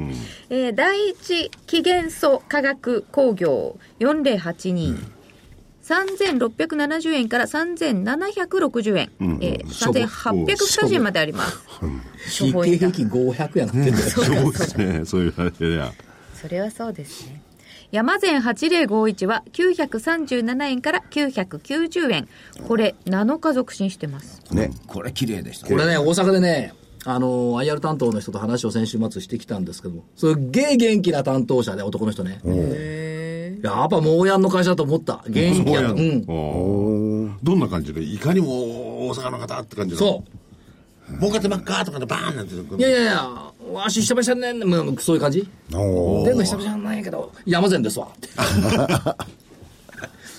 [0.50, 5.17] えー、第一期元素化学工業4082。
[5.88, 9.11] 3670円から3760円。
[9.40, 11.59] えー、しょぼ3820円まであります。
[12.44, 13.96] 日経平均500円ってんだよ。
[13.96, 15.05] そうですね。
[15.07, 15.92] そういう話でや。
[16.35, 17.42] それはそうですね。
[17.90, 22.29] 山善8051は937円から990円。
[22.66, 24.42] これ、7日続伸してます。
[24.51, 24.70] ね。
[24.87, 26.74] これ綺麗でしたこれね、大阪でね、
[27.07, 32.40] あの、IR 担当の人と話を先週末してきたんですけども、すっげえ元気な担当者で、男の人ね。
[33.62, 35.25] やっぱもうやんの会社だと思った。
[35.29, 35.90] 元気や。
[35.90, 36.25] うん。
[36.29, 38.03] おどんな感じで？
[38.03, 39.99] いかにも大阪の方って感じの。。
[39.99, 40.31] そう
[41.21, 41.85] 儲かってばっか？
[41.85, 42.55] とかでバーンなんて。
[42.55, 42.79] う。
[42.79, 48.09] いやいやいや、わし久々にね、もうそういう感じお出んの久々なんやけど、山善ですわ。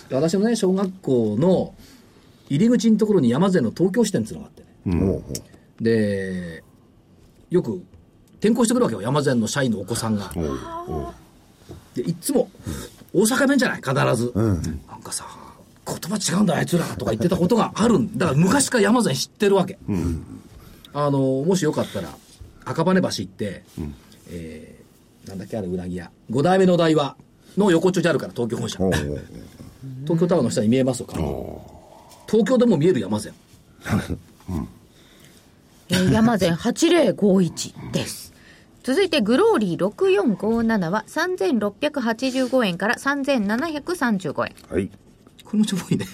[0.10, 1.74] で私もね、小学校の
[2.50, 5.22] 入り口のところに山善の東京支店っていうのがあってね。
[5.80, 6.64] おで、
[7.50, 7.82] よく
[8.40, 10.32] 転校してくるわけよ、山善の社員のお子さんが。
[11.94, 12.50] で、いっつも、
[13.14, 14.32] 大阪弁じゃない、必ず。
[14.36, 15.26] なんかさ、
[15.86, 19.78] 言葉違うんだ、あいつらとか言ってたことがあるんだから昔から山善知ってるわけ。
[20.94, 22.10] あの、もしよかったら、
[22.66, 23.64] 赤羽橋行って、
[24.30, 24.80] えー
[25.30, 26.10] なんだっけ、あれ、うなぎ屋。
[26.30, 27.16] 五代目の台話
[27.58, 28.80] の横丁にあるから、東京本社。
[30.04, 31.62] 東京タワーの下に見えますよ、顔
[32.28, 33.34] 東京でも見える山善。
[35.90, 38.34] えー、山善8051です。
[38.84, 44.56] 続いて、グローリー6457は3685円から3735円。
[44.70, 44.90] はい。
[45.44, 46.06] これもしょぼいね。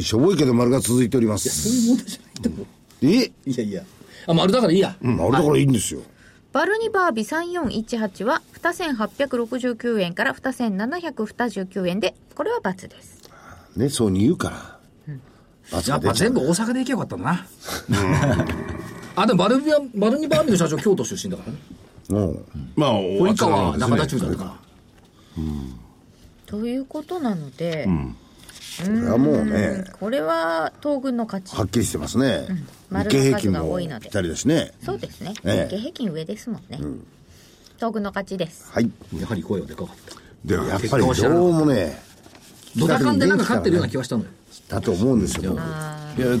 [0.00, 1.68] しょぼいけど丸が続いておりまそうす。
[1.68, 2.66] いう問題じゃないと思う。
[3.02, 3.32] え？
[3.46, 3.82] いやいや。
[4.26, 4.96] あ、丸だからいいや。
[5.02, 6.00] 丸だからいいんですよ。
[6.52, 13.28] バルニバービ3418は2869円から2729円で、これは×です。
[13.76, 14.78] ね、そうに言うから。
[15.72, 18.46] 罰やっぱ全部大阪で行けばよかったんだな。
[19.16, 21.58] あ、でもバルビア、バルニバービの社長、京都出身だからね。
[22.10, 22.44] うん。
[22.76, 24.54] まあ、堀川中田中中だったから。
[26.46, 27.88] ということなので、
[28.84, 31.56] これはもうね、これは東軍の勝ち。
[31.56, 32.46] はっきりしてますね。
[32.48, 32.54] 日
[32.90, 34.72] 丸経平均もいのでぴったりですね。
[34.84, 35.34] そうですね。
[35.44, 36.78] ええ日経平均上ですもんね。
[37.76, 38.70] 東軍の勝ちです。
[38.70, 38.90] はい。
[39.18, 40.16] やはり声はでかかった。
[40.44, 42.00] ではやっぱりどうもね、
[42.76, 44.30] ドタカンでなんか勝ってるような気がしたのよ。
[44.68, 45.52] だと思うんですよ。
[45.52, 46.38] いやもう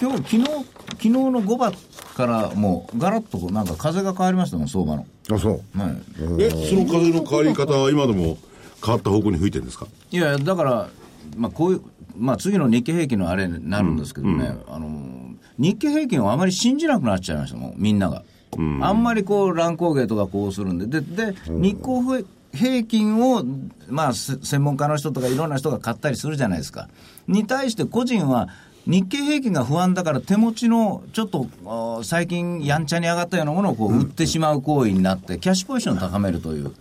[0.00, 1.72] 今日昨日昨日の5番
[2.14, 5.78] からもうガラッとなんか風が変わりましたもん相場の、あ、そう。
[5.78, 8.38] はい、え、その風の変わり方は今でも
[8.84, 9.86] 変わった方向に吹いてるんですか？
[10.10, 10.88] いやだから、
[11.36, 11.82] まあ、こういう、
[12.16, 18.24] まあ、次の日経平均のあれになるんですけどね、あの日経平均をあまり信じなくなっちゃいましたもんみんなが、
[18.80, 20.86] あんまりこう乱高下とかこうするんで。
[20.86, 22.02] でで日経
[22.54, 23.44] 平均を、
[23.88, 26.88] まあ、専門家の人とかいろんな人が買ったりするじゃないですか
[27.26, 28.48] に対して個人は
[28.86, 36.72] 日経平均が不安だから手持ちのちょっと最近やんちゃに上がったようなものをこう売ってしまう行為になってキャッシュポジションを高めるという。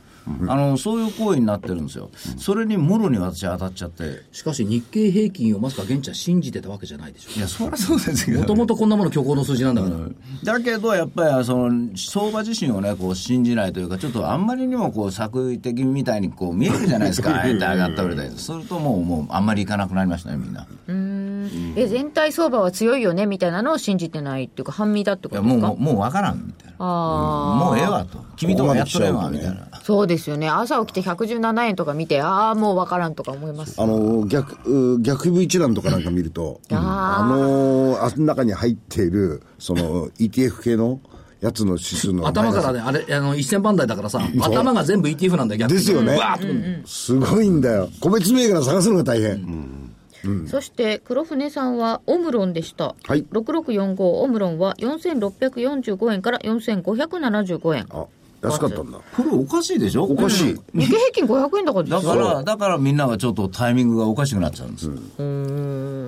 [0.47, 7.31] あのそういう行為になってるんですよ、それにもろに私は当たっちゃって、しかし日経平均をまさか現地は信じてたわけじゃないでしょ。
[7.37, 10.57] いや、そりゃそうですけど、もともとこんなもの虚構の数字なんだから。
[10.59, 20.67] だけど、やっぱりその相場自身をね、こう信じないというか、ちょっとあんまりにもこう作為的みたいにこう見えるじゃないですか、あえて上がったり、するともう、もうあんまりいかなくなりましたね、みんな。
[21.75, 25.67] え、全体相場は強いよねみたいなのを信じてないっていうか、半身だってことですか？
[25.67, 26.53] もうもうもう分からん。
[26.83, 28.19] あもうええわと。
[28.35, 29.67] 君ともやっとれんわ、みたいな。
[29.71, 30.49] あ、そうですよね。
[30.49, 33.79] 朝起きて117円とか見て、ああ、もうわからんとか思います。
[33.79, 34.57] あの、逆、
[34.95, 36.77] う逆 V 一覧とかなんか見ると、あー
[37.23, 40.99] あの、あの中に入っている、その、ETF 系の
[41.41, 42.27] やつの指数の。
[42.27, 45.77] 頭からね、あれ、あの、1000番台だからさ、頭が全部 ETF なんだよ、逆に。
[45.77, 47.89] ですよねすごいんだよ。
[47.99, 49.80] 個別銘柄探すのが大変。
[50.47, 58.05] そして黒船さんはオムロンでした、はい6645オムロンは4645円から4575円あ、
[58.43, 58.99] 安かったんだ。
[59.15, 60.03] これおかしいでしょ？
[60.03, 60.59] おかしい。
[60.73, 64.93] 日経平均500円高ですよだから、だからみんながちょっとタイミングがおかしくなっちゃうんですよ。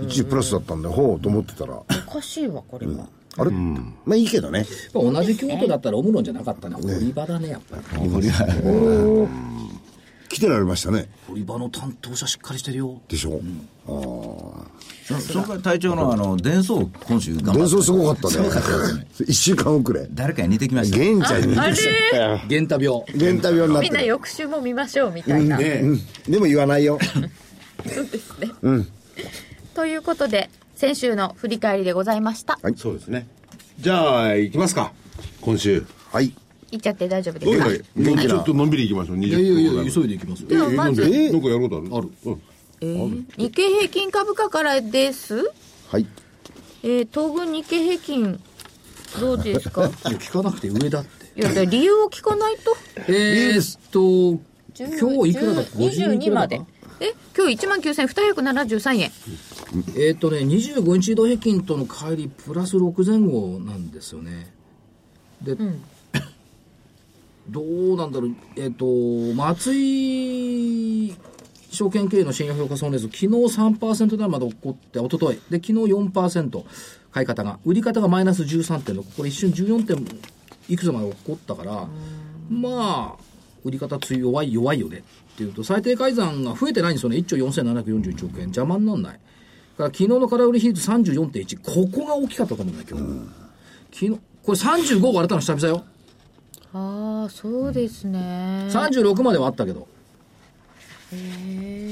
[0.08, 4.66] 一時プラスだったんで、ほうと思ってたら、おかしいわこれは、あれ、まあいいけどね。
[4.94, 6.76] 同じ京都だったらオムロンじゃなかったね。
[6.76, 8.10] 堀場だね、やっぱり。
[8.10, 8.30] これ
[10.30, 11.10] 来てられましたね。
[11.28, 13.00] 堀場の担当者しっかりしてるよ。
[13.08, 13.40] でしょ？
[13.86, 17.70] それから隊長のあの、伝送、今週頑張伝った。
[17.70, 19.08] 送すごかったねね。
[19.28, 20.08] 一週間遅れ。
[20.12, 20.98] 誰かに似てきました。
[20.98, 21.58] 玄ちゃんに。
[21.60, 21.76] あれ？
[22.48, 23.04] 玄太病。
[23.16, 24.08] 玄太病になってみんなる。
[24.08, 26.98] 翌週も見ましょうみたいな、うんでも言わないよ。
[27.94, 28.50] そうですね、
[29.76, 33.28] ということで先週の振り返りでございましたそうですね。
[33.80, 34.94] じゃあ、行きますか。
[35.42, 35.84] 今週。
[36.14, 36.34] はい。
[36.72, 38.22] いっちゃって大丈夫ですか？
[38.22, 39.18] ちょっとのんびり行きましょう。
[39.18, 40.48] 20いやいやいや、分急いでいきますよ。
[40.48, 41.90] ではなんかやることある？
[41.98, 42.42] あるうん
[42.84, 45.52] えー日経平均株価からです？
[45.90, 46.06] はい。
[46.84, 48.40] えー東軍日経平均
[49.22, 49.86] どうですか？
[49.88, 51.40] いや、聞かなくて上だって。
[51.40, 52.76] いや理由を聞かないと？
[53.08, 54.40] えーっと、
[54.78, 56.62] 今日いくらだっけ ?52 22まで。
[57.00, 59.12] え今日1万9273円。
[59.96, 64.54] えーっとね、25日移動平均との乖離プラス6前後なんですよね。
[65.42, 65.56] で、
[67.50, 71.14] どうなんだろう、えーっと、松井
[71.74, 75.40] 証券経営の信用評価損率、昨日3%台まで起こって、一昨日。
[75.50, 76.64] で、昨日4%
[77.12, 80.06] 買い方が、売り方がマイナス13.6、これ一瞬14点
[80.70, 81.88] いくつまで起こったから、
[82.50, 83.24] まあ、
[83.64, 85.04] 売り方強い弱い、弱いよね。
[85.34, 89.14] っていうと、最低改ざんが増えてないんですよね、1兆4741億円、邪魔にならない。
[89.14, 89.22] だか
[89.78, 93.00] ら昨日の空売り比率34.1、ここが大きかったと思うんだけど、
[93.92, 94.12] 昨日、
[94.44, 95.84] これ35割れたの久々よ。
[96.74, 98.68] ああそうですね。
[98.70, 99.88] 36まではあったけど。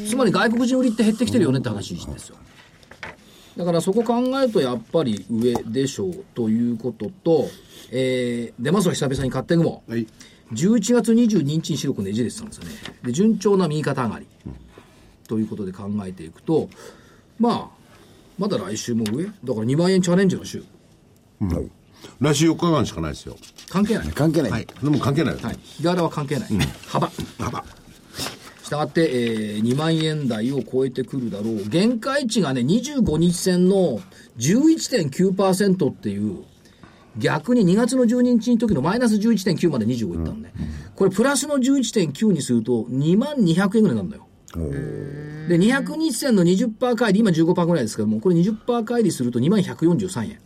[0.08, 2.36] つまり外国人売りって減ってきてるよねって話ですよ。
[3.58, 7.48] だからそこ考えるとやっぱり上でしょうということと、
[7.92, 9.84] えー、出ますわ久々に買ってぐも。
[9.88, 10.08] はい。
[10.54, 12.72] 11月22日に白くねじれてたんですよね。
[13.04, 14.28] で、順調な右肩上がり。
[15.28, 16.70] ということで考えていくと、
[17.40, 17.82] まあ、
[18.38, 19.26] まだ来週も上？
[19.26, 20.64] だから2万円チャレンジの週。
[22.20, 23.38] 来週4日間しかないですよ。
[23.70, 24.08] 関係ない。
[24.10, 24.52] 関係ない。
[24.52, 24.68] はい。
[24.84, 25.60] でも関係ないですはい。
[25.62, 26.50] 日柄は関係ない。
[26.88, 27.10] 幅。
[27.40, 27.64] 幅。
[28.72, 31.70] したがって、えー、2万円台を超えてくるだろう。
[31.70, 34.00] 限界値がね、25日線の
[34.38, 36.46] 11.9%っていう、
[37.18, 40.54] 逆に2月の12日の時のマイナス11.9まで25いったのね。
[40.96, 44.28] これプラスの11.9にすると2万200円ぐらいになるのよ。
[45.50, 50.40] で、200日線の20%乖離、今15%ぐらいですけども、これ20%乖離すると2万143円。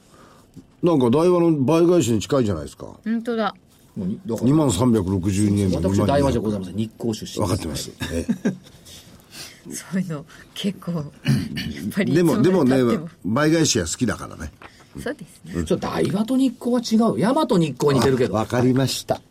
[0.82, 2.88] なんか大和の倍返しに近いじゃないですか。
[3.04, 3.56] 本当だ
[3.98, 6.76] 2万362円で私、2万大和じゃございません。
[6.76, 7.46] 日光出身。
[7.46, 7.92] 分かってます。
[8.12, 8.26] え
[9.74, 11.04] そういうの結構やっ
[11.94, 12.78] ぱりえでも、でもね
[13.24, 14.52] 倍返しは好きだからね。
[15.02, 17.20] そうですねちょっと大和と日光は違う。
[17.20, 18.34] 大和日光に似てるけど。
[18.34, 19.22] わかりました。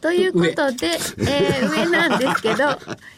[0.00, 2.64] ということで、えー上なんですけど、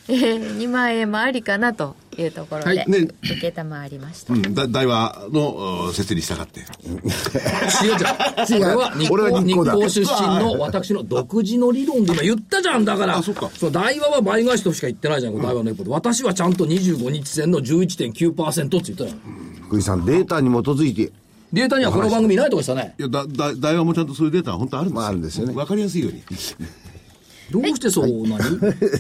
[0.09, 4.55] えー、2万円もありかなというところで、はいね受けたまわりました、うん。
[4.55, 6.61] だ大和のうん設理したがって。
[6.61, 6.65] 違
[8.59, 8.67] う違う。
[8.67, 12.85] 俺は日俺は光日日光だ光出身の私の独自の理論で今言ったじゃん。
[12.85, 15.91] だから、あそっかの大和は倍返しとしか言ってないじゃん、この大和の一方で。
[15.91, 19.11] 私はちゃんと25日線の11.9%って言ったよ。
[19.67, 21.13] 福井さん、データに基づいて、
[21.53, 22.95] データにはこの番組ないとこしたね。
[22.99, 24.97] いや、だ、だ、大和もちゃんとそういうデータは本当あるんですよ。
[24.97, 26.23] まああるんですよねわかりやすいように。
[27.51, 28.59] どうしてそうなに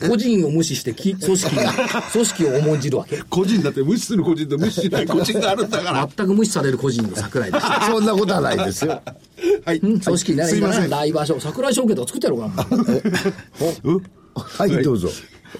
[0.08, 1.72] 個人を無視してき 組織が、
[2.10, 3.18] 組織を重んじるわけ？
[3.28, 6.08] 個人だって無視する個人と無視しない個人があるんだから。
[6.16, 7.82] 全く無視される個人の桜井でした。
[7.92, 9.02] そんなことはないですよ。
[9.66, 9.78] はい。
[9.80, 10.88] うん組織にならすいません。
[10.88, 13.94] 大場所、桜井証券とか作ってやろうかな。
[14.34, 15.10] はい、どうぞ。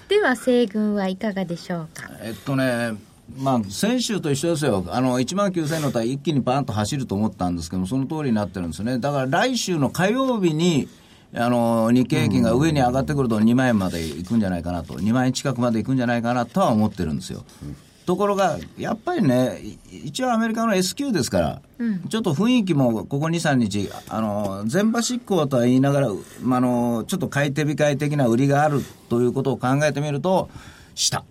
[0.09, 2.09] では西軍はいかがでしょうか？
[2.23, 2.95] えっとね、
[3.37, 10.89] まあ、先週と一緒ですよ、あの1万9000の台、一気にバーンと走ると思ったんですけども、その通りになってるんですよね、だから来週の火曜日に、
[11.35, 17.45] あの日経平均が上に上がってくると2万円までいくんじゃないかなと、2万円近くまでいくんじゃないかなとは思ってるんですよ。
[18.07, 19.61] ところが、やっぱりね、
[19.93, 21.63] い一応アメリカの S q ですから、
[22.09, 26.09] ちょっと雰囲気もここ2、3日、あの前場執行とは言いながら、
[26.41, 30.49] まあ、あのちょっと買い手控え的な売りがあるということを考えてみると、
[30.95, 31.25] 下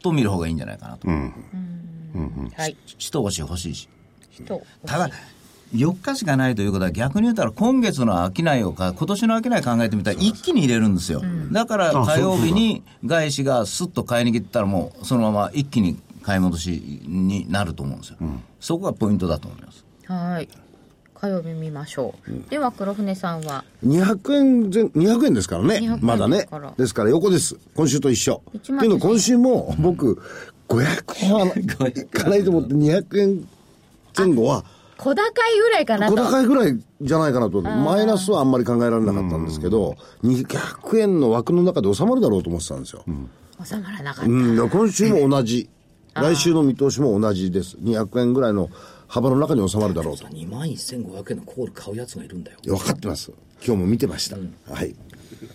[0.00, 1.08] と見る方がいいんじゃないかなと。
[1.08, 3.88] はい一押し欲しいし。
[4.30, 5.10] 人ただ、
[5.74, 11.22] 4日しかないということは逆に言ったら今月の商いをか、今年の商い考えてみたら一気に入れるんですよ。
[11.52, 18.16] だから火曜日に外資がスッと買いに来たらもうそのまま一気に買い戻しになると思うんですよ。
[18.60, 19.84] そこがポイントだと思います。
[20.06, 20.48] はい
[21.20, 25.98] 火曜日見ましょう、では黒船さんは？200円前、200円ですからね200円。
[26.00, 27.10] まだねですから。
[27.10, 27.56] 横です。
[27.74, 28.42] 今週と一緒。
[28.48, 30.22] って1万いうの今週も僕、
[30.68, 31.66] 500円はい
[32.06, 33.48] かないと思って200円
[34.16, 34.64] 前後は、
[34.96, 37.60] 小高いぐらいかなと小高いぐらいじゃないかなと。
[37.60, 43.04] マイナスはあんまり考えられなかったんですけど、200円の枠の中で収まるだろうと思ってたんですよ。
[43.62, 45.68] 収まらなかった、うん、今週も同じ。
[46.12, 47.76] 来週の見通しも同じです。
[47.76, 48.68] 200円ぐらいの
[49.10, 50.28] 幅の中に収まるだろうと。
[50.28, 52.58] 2万1500円のコール買うやつがいるんだよ。
[52.62, 53.32] 分かってます。
[53.60, 54.36] 今日も見てました。
[54.72, 54.94] はい。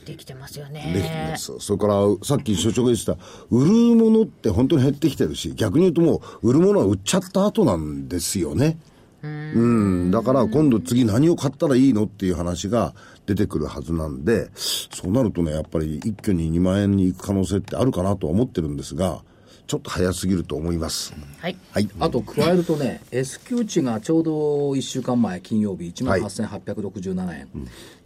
[0.06, 1.58] できてますよできてねます。
[1.60, 3.18] それから、さっき所長が言ってた、
[3.50, 8.78] 売るものって本当に減ってきてるし、逆に言うともう、売るものは売っちゃった後なんですよね。
[9.24, 10.12] うん。
[10.12, 12.94] だから今度次何を買ったらいいのっていう話が
[13.26, 19.24] 出てくるはずなんで、そうなるとね、やっぱり一挙に2万円に行く可能性ってあるかなとは思ってるんですが、
[19.68, 21.14] ちょっと早すぎると思います。
[21.40, 21.90] はいはい。
[22.00, 24.32] あと加えるとね、S q 値がちょうど
[24.72, 27.48] 1週間前、金曜日、1万8867円、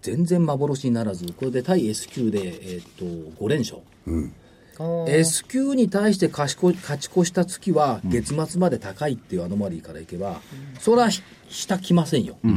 [0.01, 3.05] 全然幻にならず、これで対 S q で、えーっと
[3.43, 3.81] 5連勝。
[4.81, 10.41] おー S q に対して勝ちこ勝ち越した月は、月末まで高いっていうアノマリーからいけば、
[10.79, 12.37] それはひ下来ませんよ。
[12.45, 12.47] え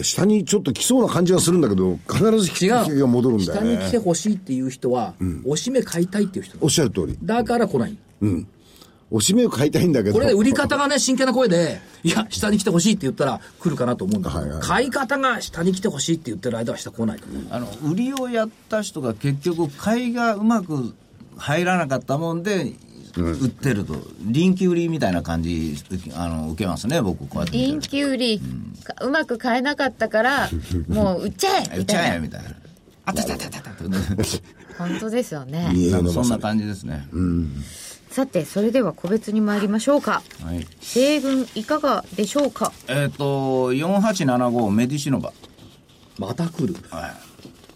[0.00, 3.38] 下にちょっと来そうな感じがするんだけど、必ず違引きが戻るう。
[3.38, 4.04] んだよ下に来てね。
[4.04, 7.18] ほしいっていう人は、おしめ買いたいっていう人おっしゃる通り。
[7.22, 7.98] だから来ない。
[9.10, 10.14] おしめを買いたいんだけど。
[10.14, 17.42] これね、売り方がね、真剣な声で、いや、下に来てほしいって言ったら来るかなと思うんだけど、はいはい買い方が下に来てほしいって言ってる間は下来ないと思う。
[17.50, 20.94] あの売りをやった人が結局買いがうまく
[21.36, 22.72] 入らなかったもんで、
[23.16, 23.96] 売ってると。
[24.20, 25.76] 臨機売りみたいな感じ
[26.14, 27.26] あの受けますね僕。
[27.26, 28.40] こうやって臨機売り、
[28.84, 30.48] かうまく買えなかったから
[30.88, 32.50] もう売っちゃえ売っちゃみたいなえみたいな。
[33.04, 33.96] あたたたたたってね
[34.78, 35.68] 本当ですよね。
[36.12, 37.06] そんな感じですね、
[38.10, 40.22] さてそれでは個別に参りましょうか。
[40.42, 40.66] はい。
[40.80, 42.72] 西軍いかがでしょうか？
[42.88, 45.32] えっ、と4875メディシノバ。
[46.18, 46.74] また来る。
[46.74, 46.76] い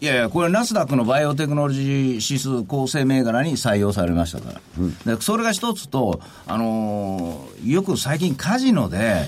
[0.05, 4.61] やいや、これ、ナスダックのバイオテクノロジー指数構成銘柄に採用されましたか
[5.07, 9.23] ら、でそれが一つと、あのーよく最近、カジノで、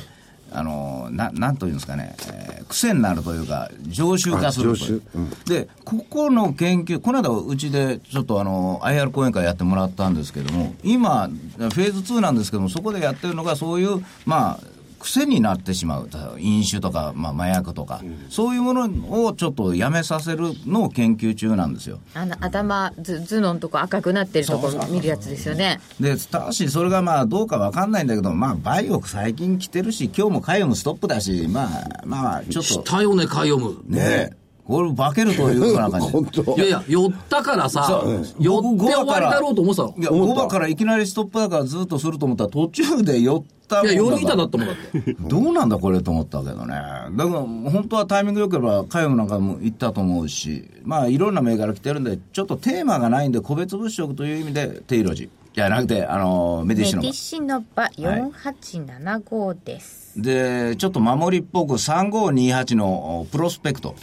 [0.52, 5.02] あのーななんというんですかね、えー癖になるというか、常習化するという。
[5.14, 5.54] あ常習。
[5.54, 16.08] で、ここの研究、この間、うちでちょっとあの IR 講演会やってもらったんですけども、今、フェーズ2なんですけども、そこでやってるのが、そういう、まあ、癖になってしまう、
[16.38, 22.00] 飲酒とか、まあ、麻薬とか、そういうものをちょっとやめさせるのを研究中なんですよ。
[22.14, 25.80] あの頭ず頭のとこ赤くなってるとこ見るやつですよね。
[26.00, 33.82] で、ただし、それがまあ、どうかわかんないんだけど、まあ、バイオ最近来てるし、今日もカイオムストップだし、まあ、まあ、ちょっと、したよね、買い読む。
[33.86, 34.30] ね
[34.68, 36.08] これ化けるというような感じ。
[36.08, 38.04] いやいや、寄ったからさ
[38.38, 39.94] 寄って終わりだろうと思ってたの。
[39.96, 45.16] いや、5番からいきなりストップだからずっとすると思ったら、途中で寄ったいや、寄り板だだったもんだって。
[45.26, 46.74] どうなんだこれと思ったけどね。
[46.74, 55.30] だから、本当はタイミング良ければ、カヨムなんかも行ったと思うし、まあ、いろんな銘柄来てるんで、ちょっとテーマがないんで、個別物色という意味で、テイロジ。
[55.54, 57.16] じゃなくて、あの、メディシノバメディ。
[57.16, 63.94] シノバ4875です、で、ちょっと守りっぽく3528のプロスペクト。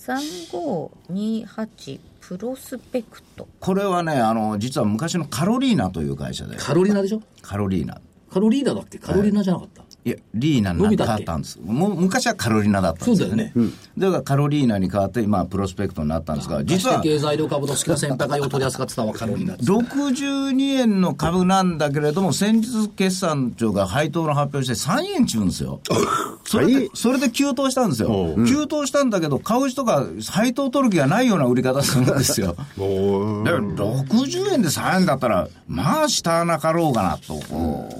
[0.00, 7.20] 3528プロスペクトこれはね、あの、実は昔のカロリーナという会社で、カロリーナでしょ？
[7.42, 8.00] カロリーナ。
[8.32, 8.98] カロリーナだっけ？
[8.98, 9.82] カロリーナじゃなかった？
[10.02, 11.58] いや、リーナに変わったんです。
[11.60, 13.52] もう昔はカロリーナだったんですよね。
[13.98, 19.70] だからカロリーナに変わって、今、プロスペクトになったんですが、実実はは経済量株の好きな先輩がよう取り扱ってたのはカロリーナです。
[19.70, 25.80] 62円の株なんだけれども、先日決算庁が配当の発表して3円ちゅうんですよ。
[26.50, 28.34] それで、それで急騰したんですよ。
[28.48, 32.56] 急騰したんだけど、買う人が配当取る気がないような売り方するんですよ。
[32.76, 37.34] で60円で3円だったら、まあ、下なかろうかなと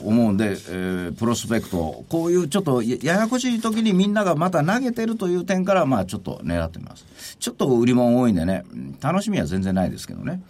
[0.04, 7.06] 思うんで、えープロスペクト、こういうちょっとやややこしい時にみんながまた投げてるという点から、まあ、ちょっと狙ってみます。
[7.38, 10.42] ちょっと売り物多いんでね、うん楽しみは全然ないですけどね。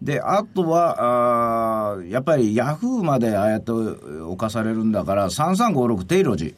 [0.00, 6.54] で、あとは、あーやっぱりヤフーまでああやって侵されるんだから、3356テイロジ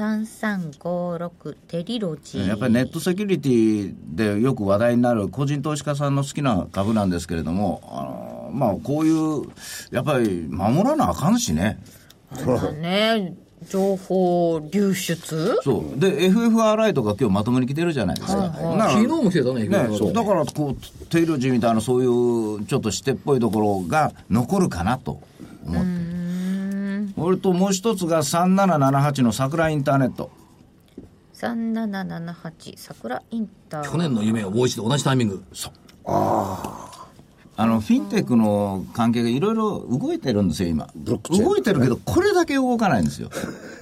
[0.00, 2.48] 3356テリロジー。
[2.48, 9.42] やっぱりネットセキュリティでよく話題になる個人投資家さんの好きな株なんですけれども、あのまあ、こういう、
[9.90, 11.78] やっぱり守らなあかんしね。
[12.34, 13.34] だね
[13.68, 15.58] 情報流出？
[15.62, 16.00] そう。
[16.00, 18.48] で、FFRI とか今日まともに来てるじゃないですか。
[18.48, 22.06] なら昨日も来てたね、ね、だからこうテイルジーみたいなそうい
[22.62, 25.20] うちょっとしてっぽいところが残るかなと
[25.66, 26.09] 思って
[27.20, 30.30] 俺ともう一つが3778の桜インターネット。
[31.34, 35.44] 3778桜インター去年の夢をもう一度同じタイミング。
[37.56, 40.88] あの、フィンテックの関係がいろいろ動いてるんですよ、今。
[40.96, 43.28] 動いてるけど、これだけ動かないんですよ。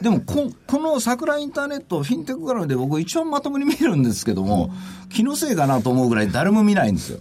[0.03, 4.72] でもこ、この桜インターネット、フィンテック絡みで僕一番まともに見るんですけども、
[5.11, 7.20] 気のせいかなと思うぐらい誰も見ないんですよ。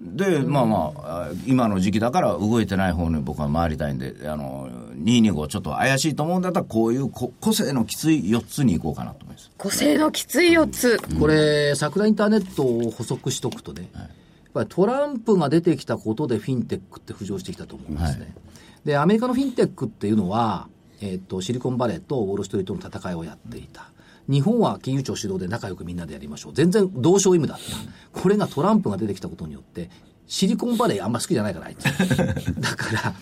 [0.00, 9.50] で、まあまあ、あ今の時期だから動いてない方に僕は回りたいんで、あの、225ちょっと怪しいと思うんだったら、こういうこ個性のきつい4つに行こうかなと思います。
[9.56, 14.08] 個性のきつい4つこれ、桜インターネットを補足しとくとね、やっ
[14.54, 18.34] ぱりトランプが出てきたことでフィンテックって浮上してきたと思うんですね。
[18.84, 20.68] で、アメリカのフィンテックっていうのは、
[21.00, 23.90] えっ、と、シリコンバレーとウォールストリートの戦いをやっていた。
[24.28, 26.52] 日本は金融庁主導で仲良くみんなでやりましょう。
[26.52, 28.20] 全然同床異夢だった。
[28.20, 29.90] これがトランプが出てきたことによって、
[30.26, 31.84] シリコンバレーあんま好きじゃないから、あいつ。
[32.60, 33.14] だから、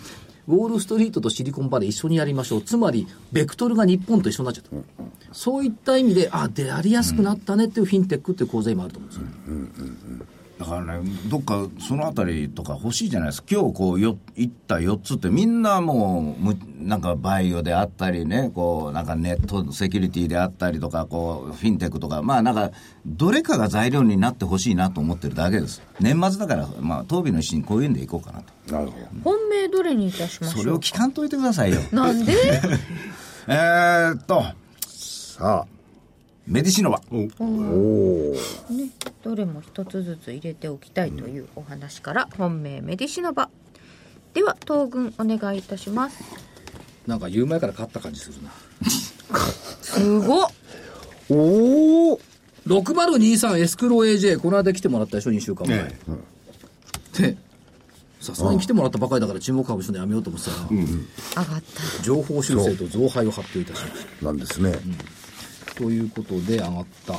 [0.47, 2.61] ウォールストリートとシリコンバレー一緒にやりましょう。
[2.61, 5.33] つまり、ベクトルが日本と一緒になっちゃった。
[5.33, 10.25] そういった意味で、あ、出やりやすくなったねっていうフィンテックっていう講座今あると思うんですよ。
[10.59, 13.47] だからね、どっかそのあたりとか欲しいじゃないですか。
[13.51, 22.71] 今日こうよ、言った4つってみんなもう、むなんかバイオであったりね、こう、なんかネットセキュリティであったりとか、こう、フィンテックとか、まあなんか、
[23.05, 25.83] どれかが材料になってほしいなと思ってるだけです。
[25.99, 28.73] 年末だから、まあ、当備の石にこういうんでいこうかなと。
[28.73, 29.05] なるほど。
[29.23, 31.79] 本命どれにいたしましょうそれを聞かんといてくださいよ。
[31.91, 32.33] なんで？
[33.47, 34.43] えーっと、
[34.87, 35.76] さあ、
[36.47, 37.01] メディシノバ。
[37.11, 37.27] ね、
[39.21, 43.49] どれも一つずつ入れておきたいというお話から、本命メディシノバ
[44.33, 46.17] では東軍お願いいたします。
[47.05, 48.51] なんか言う前から勝った感じするな。
[49.81, 50.47] すごっ。
[51.29, 52.19] おお
[52.65, 55.93] 6023エスクロー AJ、この間来てもらったでしょ、2週間前。
[57.19, 57.21] え。
[57.21, 57.37] で、
[58.21, 60.67] さすがに来てもらったばかりだから注目株するのやめようと思ってたら、
[61.43, 61.61] 上がっ
[61.97, 62.03] た。
[62.03, 64.71] 情報修正と増配を発表いたしましなんですね。
[64.71, 65.16] た。
[65.77, 67.15] ということで上がった。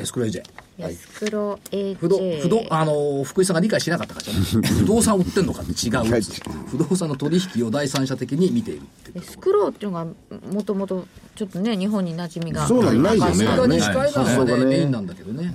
[0.00, 0.42] エスクロー AJ。
[0.78, 6.22] エスクロ AJ 不動、不動、あの、福井さんが理解しなかったからじゃない不動産を売ってんのかって違う
[6.68, 10.06] 不動産の取引を第三者的に見ているっていうエスクローっていうのが
[10.50, 12.66] もともとちょっとね日本に馴染みが。
[12.66, 13.46] そうなんないですね。
[13.46, 15.52] さすがに司会なのでメインなんだけどね。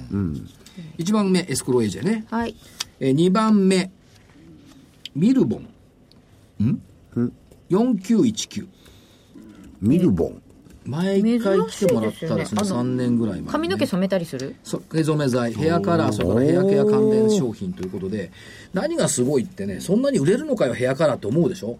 [1.00, 2.26] 1番目、エスクロー AJ ね。
[2.30, 2.56] はい。
[3.00, 3.92] えー、2番目、
[5.16, 6.64] ミルボン。
[6.64, 6.82] ん
[7.70, 8.68] ?4919。
[9.82, 10.42] ミルボン。
[10.88, 14.56] 前一回来てもらったらその珍しいですよね3年ぐらい前にね、髪の毛染めたりする？
[14.64, 18.32] そ毛染め剤、ヘアカラー、それからヘアケア関連商品ということで、
[18.74, 21.78] 何がすごいってね、そんなに売れるのかよ、ヘアカラーって思うでしょ？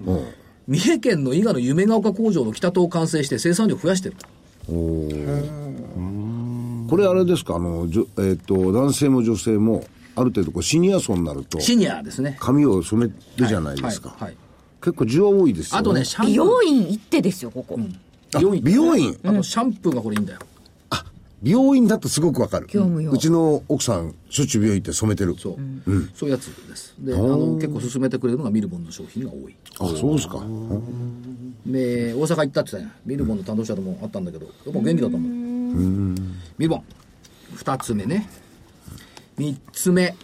[0.68, 4.16] 三重県の伊賀の夢ヶ丘工場の北棟を完成して生産量増やしてる。
[6.90, 9.86] これあれですか、あの、じょえっ、と、男性も女性も、
[10.16, 12.38] ある程度こうシニア層になると、シニアですね。
[12.40, 14.10] 髪を染めるじゃないですか。
[14.10, 14.22] はい。
[14.24, 14.38] はい
[14.80, 15.80] 結構需要多いですよね。
[15.80, 16.04] あとね。
[16.28, 17.80] 美容院行ってですよここ、
[18.38, 19.18] あ美容院。
[19.24, 20.40] あとシャンプーがこれいいんだよ。
[21.44, 22.68] 美容院だとすごくわかる。
[22.68, 25.36] 業務用うちの奥さん、しょっちゅう美容院行って染めてる。
[25.38, 25.58] そう。
[26.16, 26.96] そういうやつです。
[27.00, 29.56] で、あの、結構勧めてくれるのがミルボンの商品が多い。
[29.80, 30.40] あ、そうですか。
[31.68, 32.90] で、大阪行ったって言った。
[33.06, 35.20] ミルボンの担当者ともあったんだけど、やっぱ元気だと思う。
[35.22, 36.16] ミ
[36.58, 36.84] ルボン。
[37.54, 38.28] 二つ目ね。
[39.38, 40.16] 三つ目。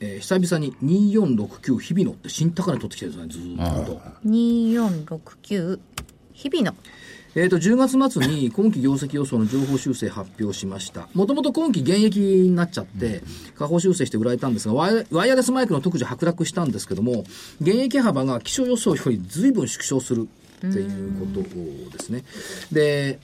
[0.00, 0.74] えー久々に
[1.16, 4.00] 2469日々のって新高値取ってきてるんですね、ずーっと。
[4.26, 5.80] 2469
[6.36, 6.76] 日々の
[7.38, 11.06] えー、と10月末に今期業績予想の情報修正発表しました。
[11.12, 13.22] もともと今期現役になっちゃって、
[13.58, 17.24] 下方修正して売られたんですが、ワイヤレスマイクの特需剥落したんですけども、
[17.60, 21.26] 減益幅が気象予想より随分縮小するっていうこ
[21.90, 22.24] とですね。
[22.72, 23.18] で、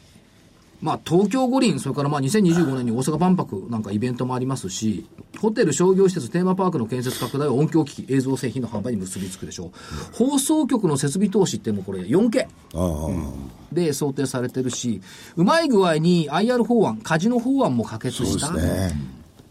[0.82, 5.06] まあ、東京五輪、それからまあ2025年に大阪万博なんかイベントもありますし、
[5.38, 9.70] ホテル、商業施設、テーマパークの建設拡大は音響機器、映像製品の販売に結びつくでしょう。
[10.12, 12.48] 放送局の設備投資ってもうこれ 4K。
[13.70, 15.00] で想定されてるし、
[15.36, 18.52] うまい具合に IR 法案、カジノ法案も可決した、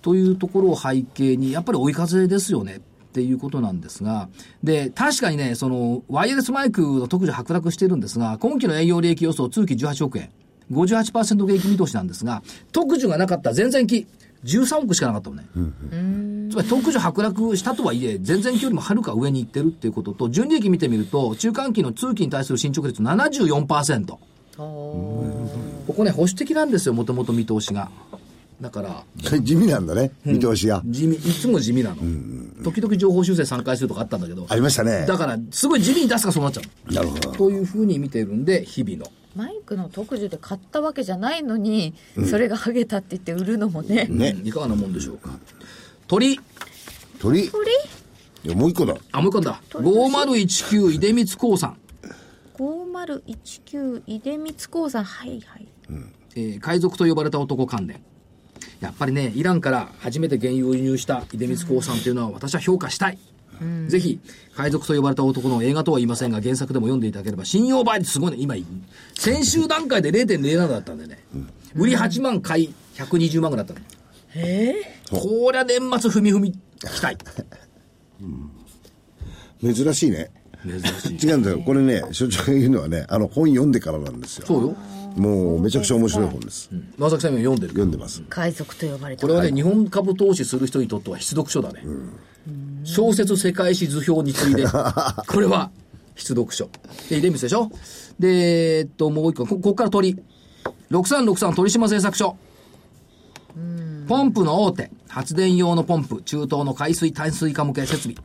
[0.02, 2.82] というところを背景に、やっぱり追い風ですよね。
[3.12, 4.30] っていうことなんですが、
[4.64, 10.30] で、確かにね、その、ワイヤレスマイクの特需剥落してるんですが、今期の営業利益予想通期18億円、
[10.72, 12.42] 58%減益見通しなんですが、
[12.72, 14.08] 特需がなかった前々期、
[14.46, 15.46] 13億しかなかったのね。
[16.50, 24.18] つまり特需剥落したとはいえ、前々期よりもはるか上に行ってるっていうことと、純利益見てみると、中間期の通期に対する進捗率74%。
[24.58, 27.90] ここね、保守的なんですよ、もともと見通しが。
[28.62, 29.04] だから、
[29.42, 30.82] 地味なんだね、見通しが。
[30.86, 31.98] 地味、いつも地味なの。
[32.64, 34.46] 時々情報修正3回するとかあったんだけど。
[34.50, 36.94] ありましたねだから、すごい地味に出すからそうなっちゃう。
[36.94, 37.32] なるほど。
[37.32, 39.06] というふうに見てるんで、日々の。
[39.36, 41.94] マイクの特需で買ったわけじゃないのに、
[42.30, 45.30] それがハゲたって言って売るのもね、ねうんいかがなもんでしょうか？
[46.08, 46.40] 鳥。
[47.20, 47.50] 鳥？
[48.44, 48.96] いや、もう一個だ。
[49.12, 49.62] あ、もう一個だ。
[49.70, 51.78] 5019出光興産。
[52.58, 55.68] 3019出光興産はいはい
[56.36, 58.02] えー海賊と呼ばれた男関連。
[58.80, 63.18] やっぱりね、イランから初めて原油を輸入した出光興産というのは私は評価したい。
[63.88, 64.20] ぜひ、
[64.56, 68.38] 海賊と呼ばれた男の映画とは言いませんが、原作でも読んでいただければ、信用倍率すごいね。
[68.40, 68.56] 今、
[69.16, 71.24] 先週段階で0.07だったんでね。
[71.76, 73.86] 売り8万、買い120万ぐらいだったの。
[74.34, 75.02] へえ。
[75.12, 76.60] こりゃ年末踏み踏み期
[77.02, 77.18] 待。
[79.62, 80.32] 珍しいね。
[80.64, 80.82] 珍
[81.20, 81.28] しい。
[81.28, 81.60] 違うんだよ。
[81.60, 84.48] これね、所長が言うのはね、あの本読んでからなんですよ。
[84.48, 84.76] そうよ。
[85.16, 86.70] もうめちゃくちゃ面白い本です。
[86.98, 87.70] 野崎さんも読んでる。
[87.70, 88.24] 読んでます。
[88.30, 91.84] 海賊と呼ばれたこれはね、日本株投資する人にとっては必読書だね。
[92.84, 94.66] 小説世界史図表に次いで、
[95.28, 95.72] これは
[96.16, 96.70] 必読書。
[97.10, 97.72] で、出光でしょ
[98.20, 100.18] で、えっと、もう一個、こここから鳥。
[100.92, 102.36] 6363鳥島製作所。
[104.08, 108.16] ポンプの大手、発電用のポンプ、中東の海水淡水化向け設備。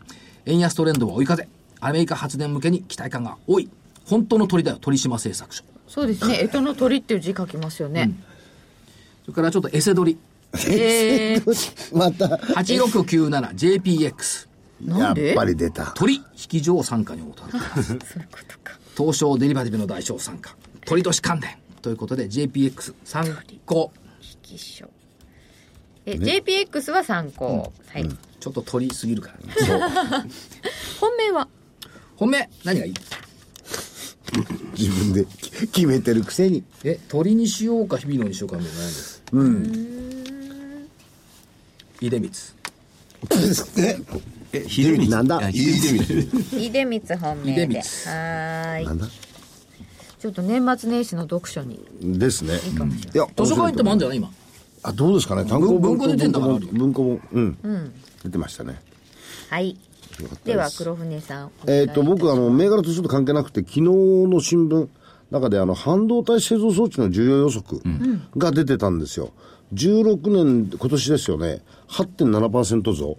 [0.46, 1.48] 円安トレンドは追い風。
[1.80, 3.68] アメリカ発電向けに期待感が多い。
[4.06, 5.64] 本当の鳥だよ、鳥島製作所。
[5.88, 8.12] そうですね 干支の鳥っていう字書きますよね、
[9.24, 10.18] それからちょっとエセ鳥。
[10.68, 14.45] えー、また、8697JPX。
[14.84, 15.34] やっなんで？
[15.34, 15.86] ぱり出た。
[15.96, 17.44] 鳥引き上参加に応答
[17.82, 18.00] そういう
[18.30, 18.78] ことか。
[18.96, 20.54] 東証デリバティブの代償参加。
[20.84, 21.56] 鳥年関連。
[21.82, 23.26] ということで JPX 参
[23.64, 23.92] 考。
[24.20, 24.88] 筆記書。
[26.04, 28.08] え、JPX は参考、はい、
[28.38, 29.38] ちょっと鳥すぎるから、
[31.00, 31.48] 本命は？
[32.14, 32.94] 本命何がいい？
[34.78, 35.24] 自分で
[35.72, 36.62] 決めてるくせに。
[36.84, 38.92] え鳥にしようか日々野にしようかみたいなの悩ん。
[38.92, 39.22] です
[42.00, 42.30] 出光。
[43.78, 43.98] え、
[44.68, 45.08] 秀光。
[45.08, 45.38] なんだ？
[45.38, 47.00] あ秀光。
[47.18, 47.78] 本命で。
[47.78, 48.84] はーい。
[48.86, 49.06] なんだ？
[50.18, 51.80] ちょっと年末年始の読書に。
[52.00, 52.54] ですね。
[52.66, 53.14] いいかもしれない。
[53.14, 54.30] いや、図書館行ってもあるんじゃない今？
[54.82, 55.44] あ、どうですかね？
[55.44, 57.20] 単行文庫出てんだから文庫本文庫本。
[57.32, 57.92] うん。
[58.24, 58.80] 出てましたね。
[59.50, 59.76] はい。
[60.44, 64.88] では黒船さんえっ、と、僕、あの、銘柄とちょっと関係なくて、昨日の新聞、
[65.30, 67.82] 中で、あの、半導体製造装置の需要予測
[68.38, 69.32] が出てたんですよ。
[69.74, 73.18] 16年、今年ですよね、8.7%増。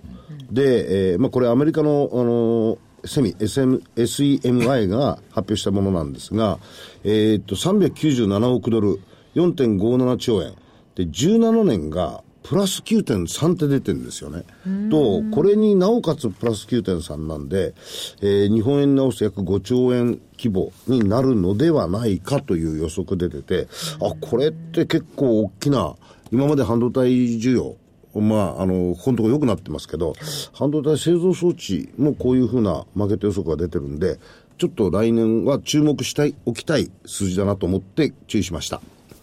[0.51, 6.59] で、えーまあ、これアメリカの、あのセミ、SM、SEMI が発表したものなんですが、
[7.03, 8.99] えっと、397億ドル、
[9.35, 10.55] 4.57兆円。
[10.95, 14.45] で、17年が、プラス9.3って出てるんですよね。
[14.89, 17.73] と、これになおかつプラス9.3なんで、
[18.21, 23.67] えー日本円に直すと約5兆円規模になるのではないかという予測出てて、
[24.01, 25.95] あ、これって結構大きな、
[26.31, 27.75] 今まで半導体需要、
[28.21, 30.13] まあ、あの、ここのところ良くなってますけど、
[30.53, 34.19] 半導体製造装置もこういうふうなマーケット予測が出てるんで、
[34.57, 38.81] ちょっと来年は注目したい、おきたい数字だなと思って注意しました。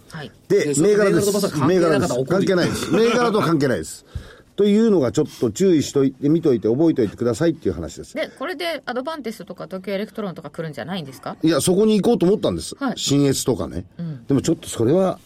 [0.09, 2.23] はいで、銘柄です銘柄です。
[2.25, 2.89] 関係ないです。
[2.91, 4.05] 銘柄と関係ないです。
[4.55, 8.13] というのがちょっと注意しといて、見といて、覚えておいてくださいっていう話です。
[8.15, 11.35] でこれでアドバンテストとか東京エレクトロンとか来るんじゃないんですか？
[11.43, 12.75] いや、そこに行こうと思ったんです。
[12.79, 13.83] はい信越とかね。
[14.29, 15.19] でもちょっとそれは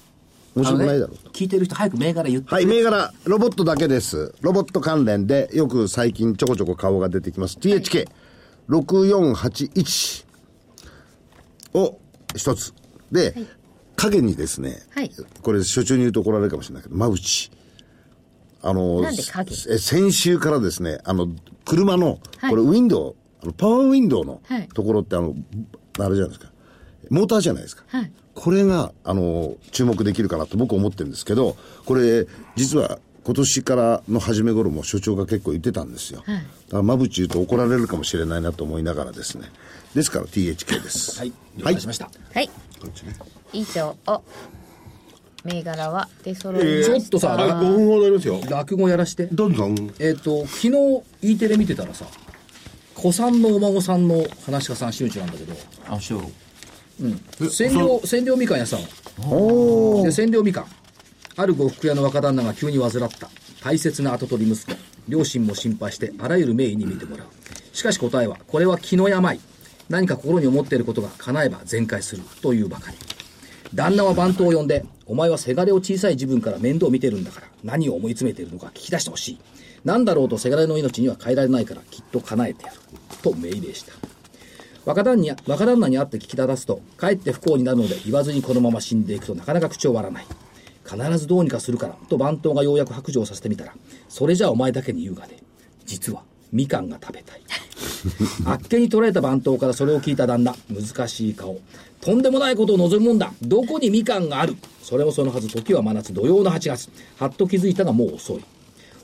[0.56, 1.30] 面白くないだろうと。
[1.32, 4.34] 聞いてる人早く銘柄言ってはい、銘柄、ロボットだけです。
[4.42, 7.58] ロボット関連で、よく最近ちょこちょこ顔が出てきます。
[7.60, 10.26] THK6481
[11.74, 12.00] を
[12.36, 12.74] 一つ。
[13.12, 13.36] で、
[13.96, 17.52] 影にですね、はいこれ、所長に言うと怒られるかもしれないけど、マウチ。
[18.62, 19.56] あの、なんで影？
[19.70, 21.30] え先週からですね、あの、
[21.66, 25.36] 車の、はいこれ、ウィンドウ、あのパワーウィンドウのはいところって、あの、
[26.00, 26.52] あれじゃないですか。
[27.10, 27.84] モーターじゃないですか。
[27.88, 32.26] はいこれが、あの、注目できるかなと僕思ってるんですけど、これ、
[32.56, 36.24] 実は今年からの初め頃も所長が結構言ってたんですよ。
[36.26, 39.50] はいだから、まぶち言うと怒られるかもしれないなと思いながらですね。
[39.94, 41.20] ですから THK です。
[41.20, 42.50] はい了解しました、はい
[43.52, 43.98] 以上
[45.44, 48.40] 銘柄は出揃いました、ちょっとさあ、5分ほどありますよ。
[48.50, 49.94] 落語やらしてどんどん。
[50.00, 52.06] えっ、と昨日 E テレ見てたらさ
[52.96, 55.54] 子さんのお孫さんの話し家さん真打ちなんだけど
[55.90, 56.22] あ、そう。
[57.50, 58.82] 千両千両みかん屋さん。
[60.04, 60.66] で千両みかん。
[61.36, 63.30] ある呉服屋の若旦那が急に患った。
[63.64, 64.78] 大切な跡取り息子。
[65.08, 67.28] 両親も心配してあらゆる名医に見てもらう。
[67.76, 69.40] しかし答えはこれは気の病。
[69.90, 72.24] 何か心に思っていることが叶えば全開する。
[72.42, 72.98] というばかり。
[73.74, 79.40] 旦那は番頭を呼んでお前はせがれを小さい自分から面倒を見てるんだから何を思い詰めているのか聞き出してほしい。
[79.86, 82.80] 何だろうとせがれの命には変えられないからきっと叶えてやる。
[83.22, 83.94] と命令した
[84.90, 90.26] 若旦に若旦那に会って聞き立たすとかえって不幸になるので言わずにこのまま死んでいくとなかなか口を割らない。
[90.84, 93.76] 必ずどうにかするからと番頭がようやく白状させてみたら
[94.08, 95.38] それじゃあお前だけに言うがね
[95.86, 97.42] 実はみかんが食べたい。
[98.46, 101.60] あっけに取られた番頭からそれを聞いた旦那難しい顔。
[102.02, 103.32] とんでもないことを望むもんだ。
[103.44, 104.56] どこにみかんがある。
[104.82, 106.90] それもそのはず時は真夏土曜の8月。
[107.18, 108.44] はっと気づいたがもう遅い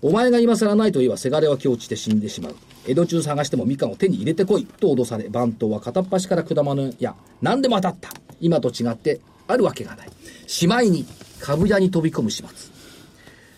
[0.05, 2.55] お前が今更ないと言えばせがれは境地で死んでしまう。
[2.85, 8.11] 江戸中探してもみかんを手に入れてこいと脅され、番頭は片っ端から果物や何でも当たった。
[8.39, 10.09] 今と違ってあるわけがない。
[10.45, 11.07] しまいに
[11.39, 12.49] 株屋に飛び込む始末。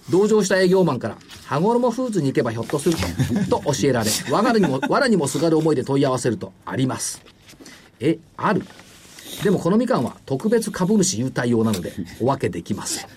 [0.09, 1.17] 同情した営業マンから、
[1.47, 2.95] 羽衣フーズに行けばひょっとする
[3.49, 7.21] と、と教えられ、 我がにも、藁にもすがる思いで問い合わせると、あります。
[7.99, 8.63] え、ある
[9.43, 11.91] でもこのみかんは特別株主優待用なので、
[12.21, 13.07] お分けできません。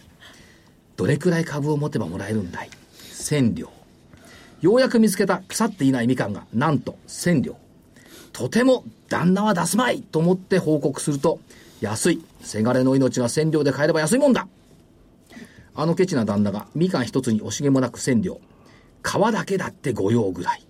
[0.97, 2.80] どれくらい株を持てばもらえるんだい？
[3.21, 3.71] 千両。
[4.61, 7.57] ようやく見つけた腐っていないみかんが、なんと千両。
[8.33, 11.41] とても旦那は出すまいと思って報告すると、
[11.81, 12.25] 安い。
[12.43, 14.49] せがれの命が千両で買えれば安いもんだ
[15.75, 18.41] あのケチな旦那がみかん一つに惜しげもなく千両。
[19.03, 20.63] 皮だけだって五両ぐらい。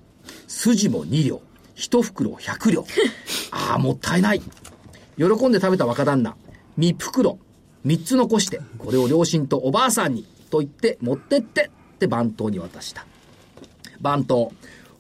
[0.47, 1.43] 筋も二両。
[1.75, 2.85] 一袋百両。
[3.51, 4.41] ああ、もったいない。
[5.17, 6.37] 喜んで食べた若旦那。
[6.77, 7.39] 三袋。
[7.85, 11.71] 三つ残して、これを両親とおばあさんに、と言って持ってって、
[12.01, 13.05] って番頭に渡した。
[14.01, 14.51] 番頭。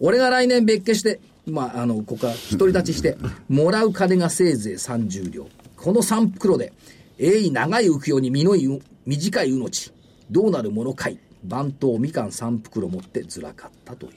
[0.01, 3.17] 俺が来年別家して、まあ、あの、ここから独り立ちして、
[3.49, 5.49] もらう金がせいぜい30両。
[5.77, 6.75] この3袋で、
[7.19, 9.93] えい長い浮世に身のいう短い命。
[10.31, 11.19] どうなるものかい。
[11.43, 14.13] 番頭みかん3袋持ってずらかったという。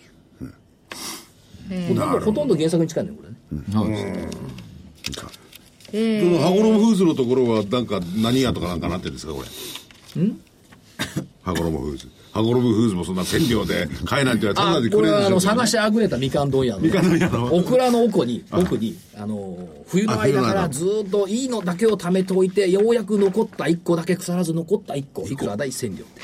[1.88, 3.36] ほとんど、ほとんど原作に近いね、これね。
[5.93, 9.43] その羽衣フーズのところはなんか何屋とかなんかなってるんですかこ
[10.15, 10.39] れん？
[11.43, 15.51] 羽衣フーズ羽衣フーズもそんな千両で 買えなんて言われたらたあだでくこれはあのれるんでしょ。
[15.51, 17.55] うけど探しあぐれたみかん問屋のみかん問屋の？
[17.55, 19.57] オクラの奥に 奥にあの
[19.88, 26.03] 冬の間からあずーっといいのだけを貯めておいてようやく残った1個だけ腐らず残った1個いくらだい千両。
[26.03, 26.21] って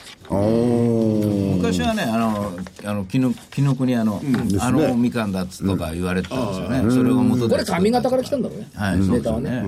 [1.56, 2.52] 昔はねあの
[2.86, 4.22] あの紀の国あの、
[4.60, 9.50] あのみかんだっつとか言われてたんですよね、それが元でこれ上方から来たんだろうね、はいネタはね。
[9.50, 9.68] ね、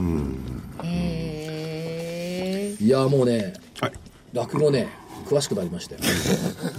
[0.83, 3.91] えいやもうねはい。
[4.33, 4.87] 落語ね
[5.21, 6.01] 詳しくなりましたよ。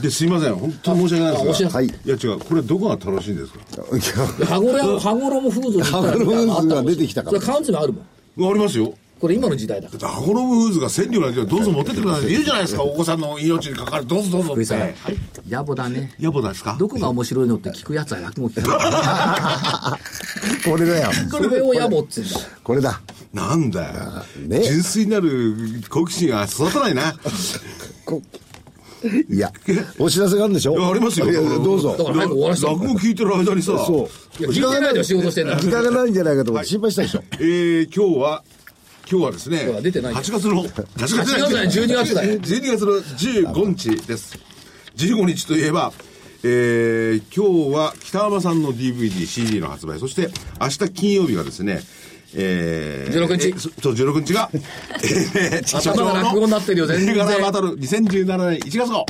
[0.01, 0.55] ですいません。
[0.55, 1.69] 本当に申し訳ないですが。
[1.71, 1.87] あはい。
[1.87, 2.39] いや違う。
[2.39, 3.59] これどこが楽しいんですか？
[4.39, 7.41] で羽衣羽衣フーズ羽衣フーズが出てきたから。
[7.41, 8.51] それ缶詰あるもん。
[8.51, 10.09] ありますよこれ今の時代だから。
[10.09, 12.23] 羽衣フーズが千両なんてどうぞ持ってってください。
[12.23, 12.83] って言うじゃないですか。
[12.83, 14.07] お子さんの命にかかる。
[14.07, 14.55] どうぞどうぞ。
[14.55, 14.81] ってさん。
[15.49, 16.13] 野暮だね。
[16.19, 16.77] 野暮ですか？
[16.77, 18.69] どこが面白いのって聞くやつは落語聞く
[20.69, 21.13] これだよ。
[21.31, 22.31] それを野暮っつうんだ。
[22.65, 23.01] これだ。
[23.33, 23.95] なんだよ、
[24.49, 24.61] ね。
[24.65, 25.55] 純粋なる
[25.89, 27.15] 好奇心が育たないな。
[28.05, 28.21] こ
[29.31, 29.53] いや、
[30.01, 30.77] お知らせがあるんでしょ？
[30.77, 31.31] いやありますよ。
[31.31, 31.97] いやどうぞ。
[31.97, 32.03] だ。
[32.03, 33.79] から早く終わらせた落語聞いてる間にさ。
[33.87, 34.43] そう。
[34.43, 37.23] いや聞いてないで仕事してんだ時間がないんじゃないかと思って心配したでしょ。
[37.35, 38.43] えー、今日は
[39.13, 42.41] 今日はですね今日は出てない8月の8月8月だよ12月だよ。
[42.41, 42.93] 12月の
[43.53, 44.39] 15日です。
[44.97, 45.93] 15日といえば
[46.45, 50.29] えー、今日は北浜さんの DVD、CD の発売、そして
[50.61, 51.81] 明日金曜日がですね、
[52.35, 53.49] えー、16日。
[53.49, 57.15] えそそう、16日が、 えー、頭が落語になってるよ全然。
[57.15, 59.07] 銘柄バトル2017年1月号。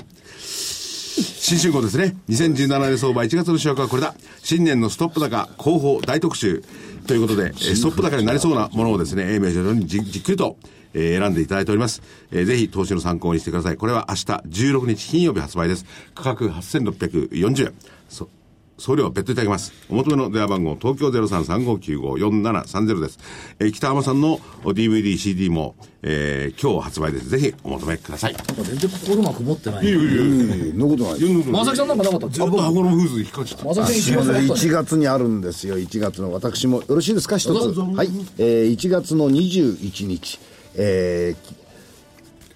[1.52, 2.16] 新春号ですね。
[2.30, 4.14] 2017年相場1月の主役はこれだ。
[4.42, 6.64] 新年のストップ高、後方大特集。
[7.06, 10.56] ということで、えーストップ高になりそうなものをですね、英明所にじじっくりと、
[10.94, 12.00] えー選んでいただいております。
[12.30, 13.76] えーぜひ投資の参考にしてください。
[13.76, 15.84] これは明日16日金曜日発売です。
[16.14, 18.41] 価格8640円。
[18.78, 19.72] そ送料は別途いただきます。
[19.88, 23.18] お求めの電話番号、東京0335954730です。
[23.60, 27.28] えー北浜さんの DVD、CD も、えー今日発売です。
[27.28, 28.32] ぜひお求めください。
[28.32, 31.44] なんか全然心がこもってないいやいやいやそんなことない。
[31.52, 32.28] まさきさんなんかなかった？
[32.28, 33.64] ずっと箱のフーズ引っかかっちゃった。
[33.66, 36.32] まさきさん一番1そうだった月にあるんですよ、1月の。
[36.32, 37.78] 私もよろしいですか、一つ。
[37.78, 38.08] はい。
[38.38, 40.38] えー、1月の21日、
[40.74, 41.36] え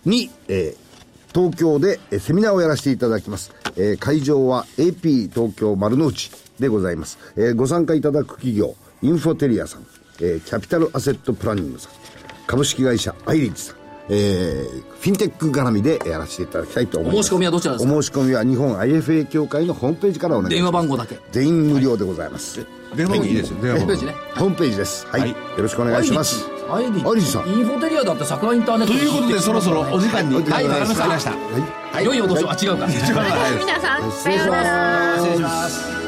[0.04, 0.85] ー、に、えー
[1.38, 3.52] 東京でえーセミナーをやらせていただきます。
[3.76, 7.18] えー会場は AP 東京丸の内でございます。
[7.36, 9.86] えーご参加いただく企業、インフォテリアさん、
[10.20, 11.92] えーキャピタルアセットプランニングさん、
[12.46, 13.76] 株式会社アイリッジさん、
[14.08, 17.26] えーフィンテック絡みでやらせていただきたいと思います。
[17.26, 17.92] お申し込みはどちらですか？
[17.94, 20.54] お申し込みは日本 IFA 協会のホームページからお願いします。
[20.56, 22.66] 電話番号だけ全員無料でございます。
[22.96, 23.58] 電話番号いいですよ。
[23.62, 25.06] 電話番号ホームページねホームページです。
[25.06, 25.20] はい。
[25.20, 26.55] はいよろしくお願いします。
[26.68, 27.48] アイリッアイリッチさん。
[27.48, 30.34] インフォテリアだって桜インターネットということで、そろそろお時間に。
[30.34, 30.64] はい。
[30.64, 31.30] わかりましたわかりました。
[31.96, 32.04] はい。
[32.04, 32.50] 良いお年を。
[32.50, 32.86] あ違うか。
[33.58, 35.16] 皆さんさようなら。
[35.16, 36.05] 失礼します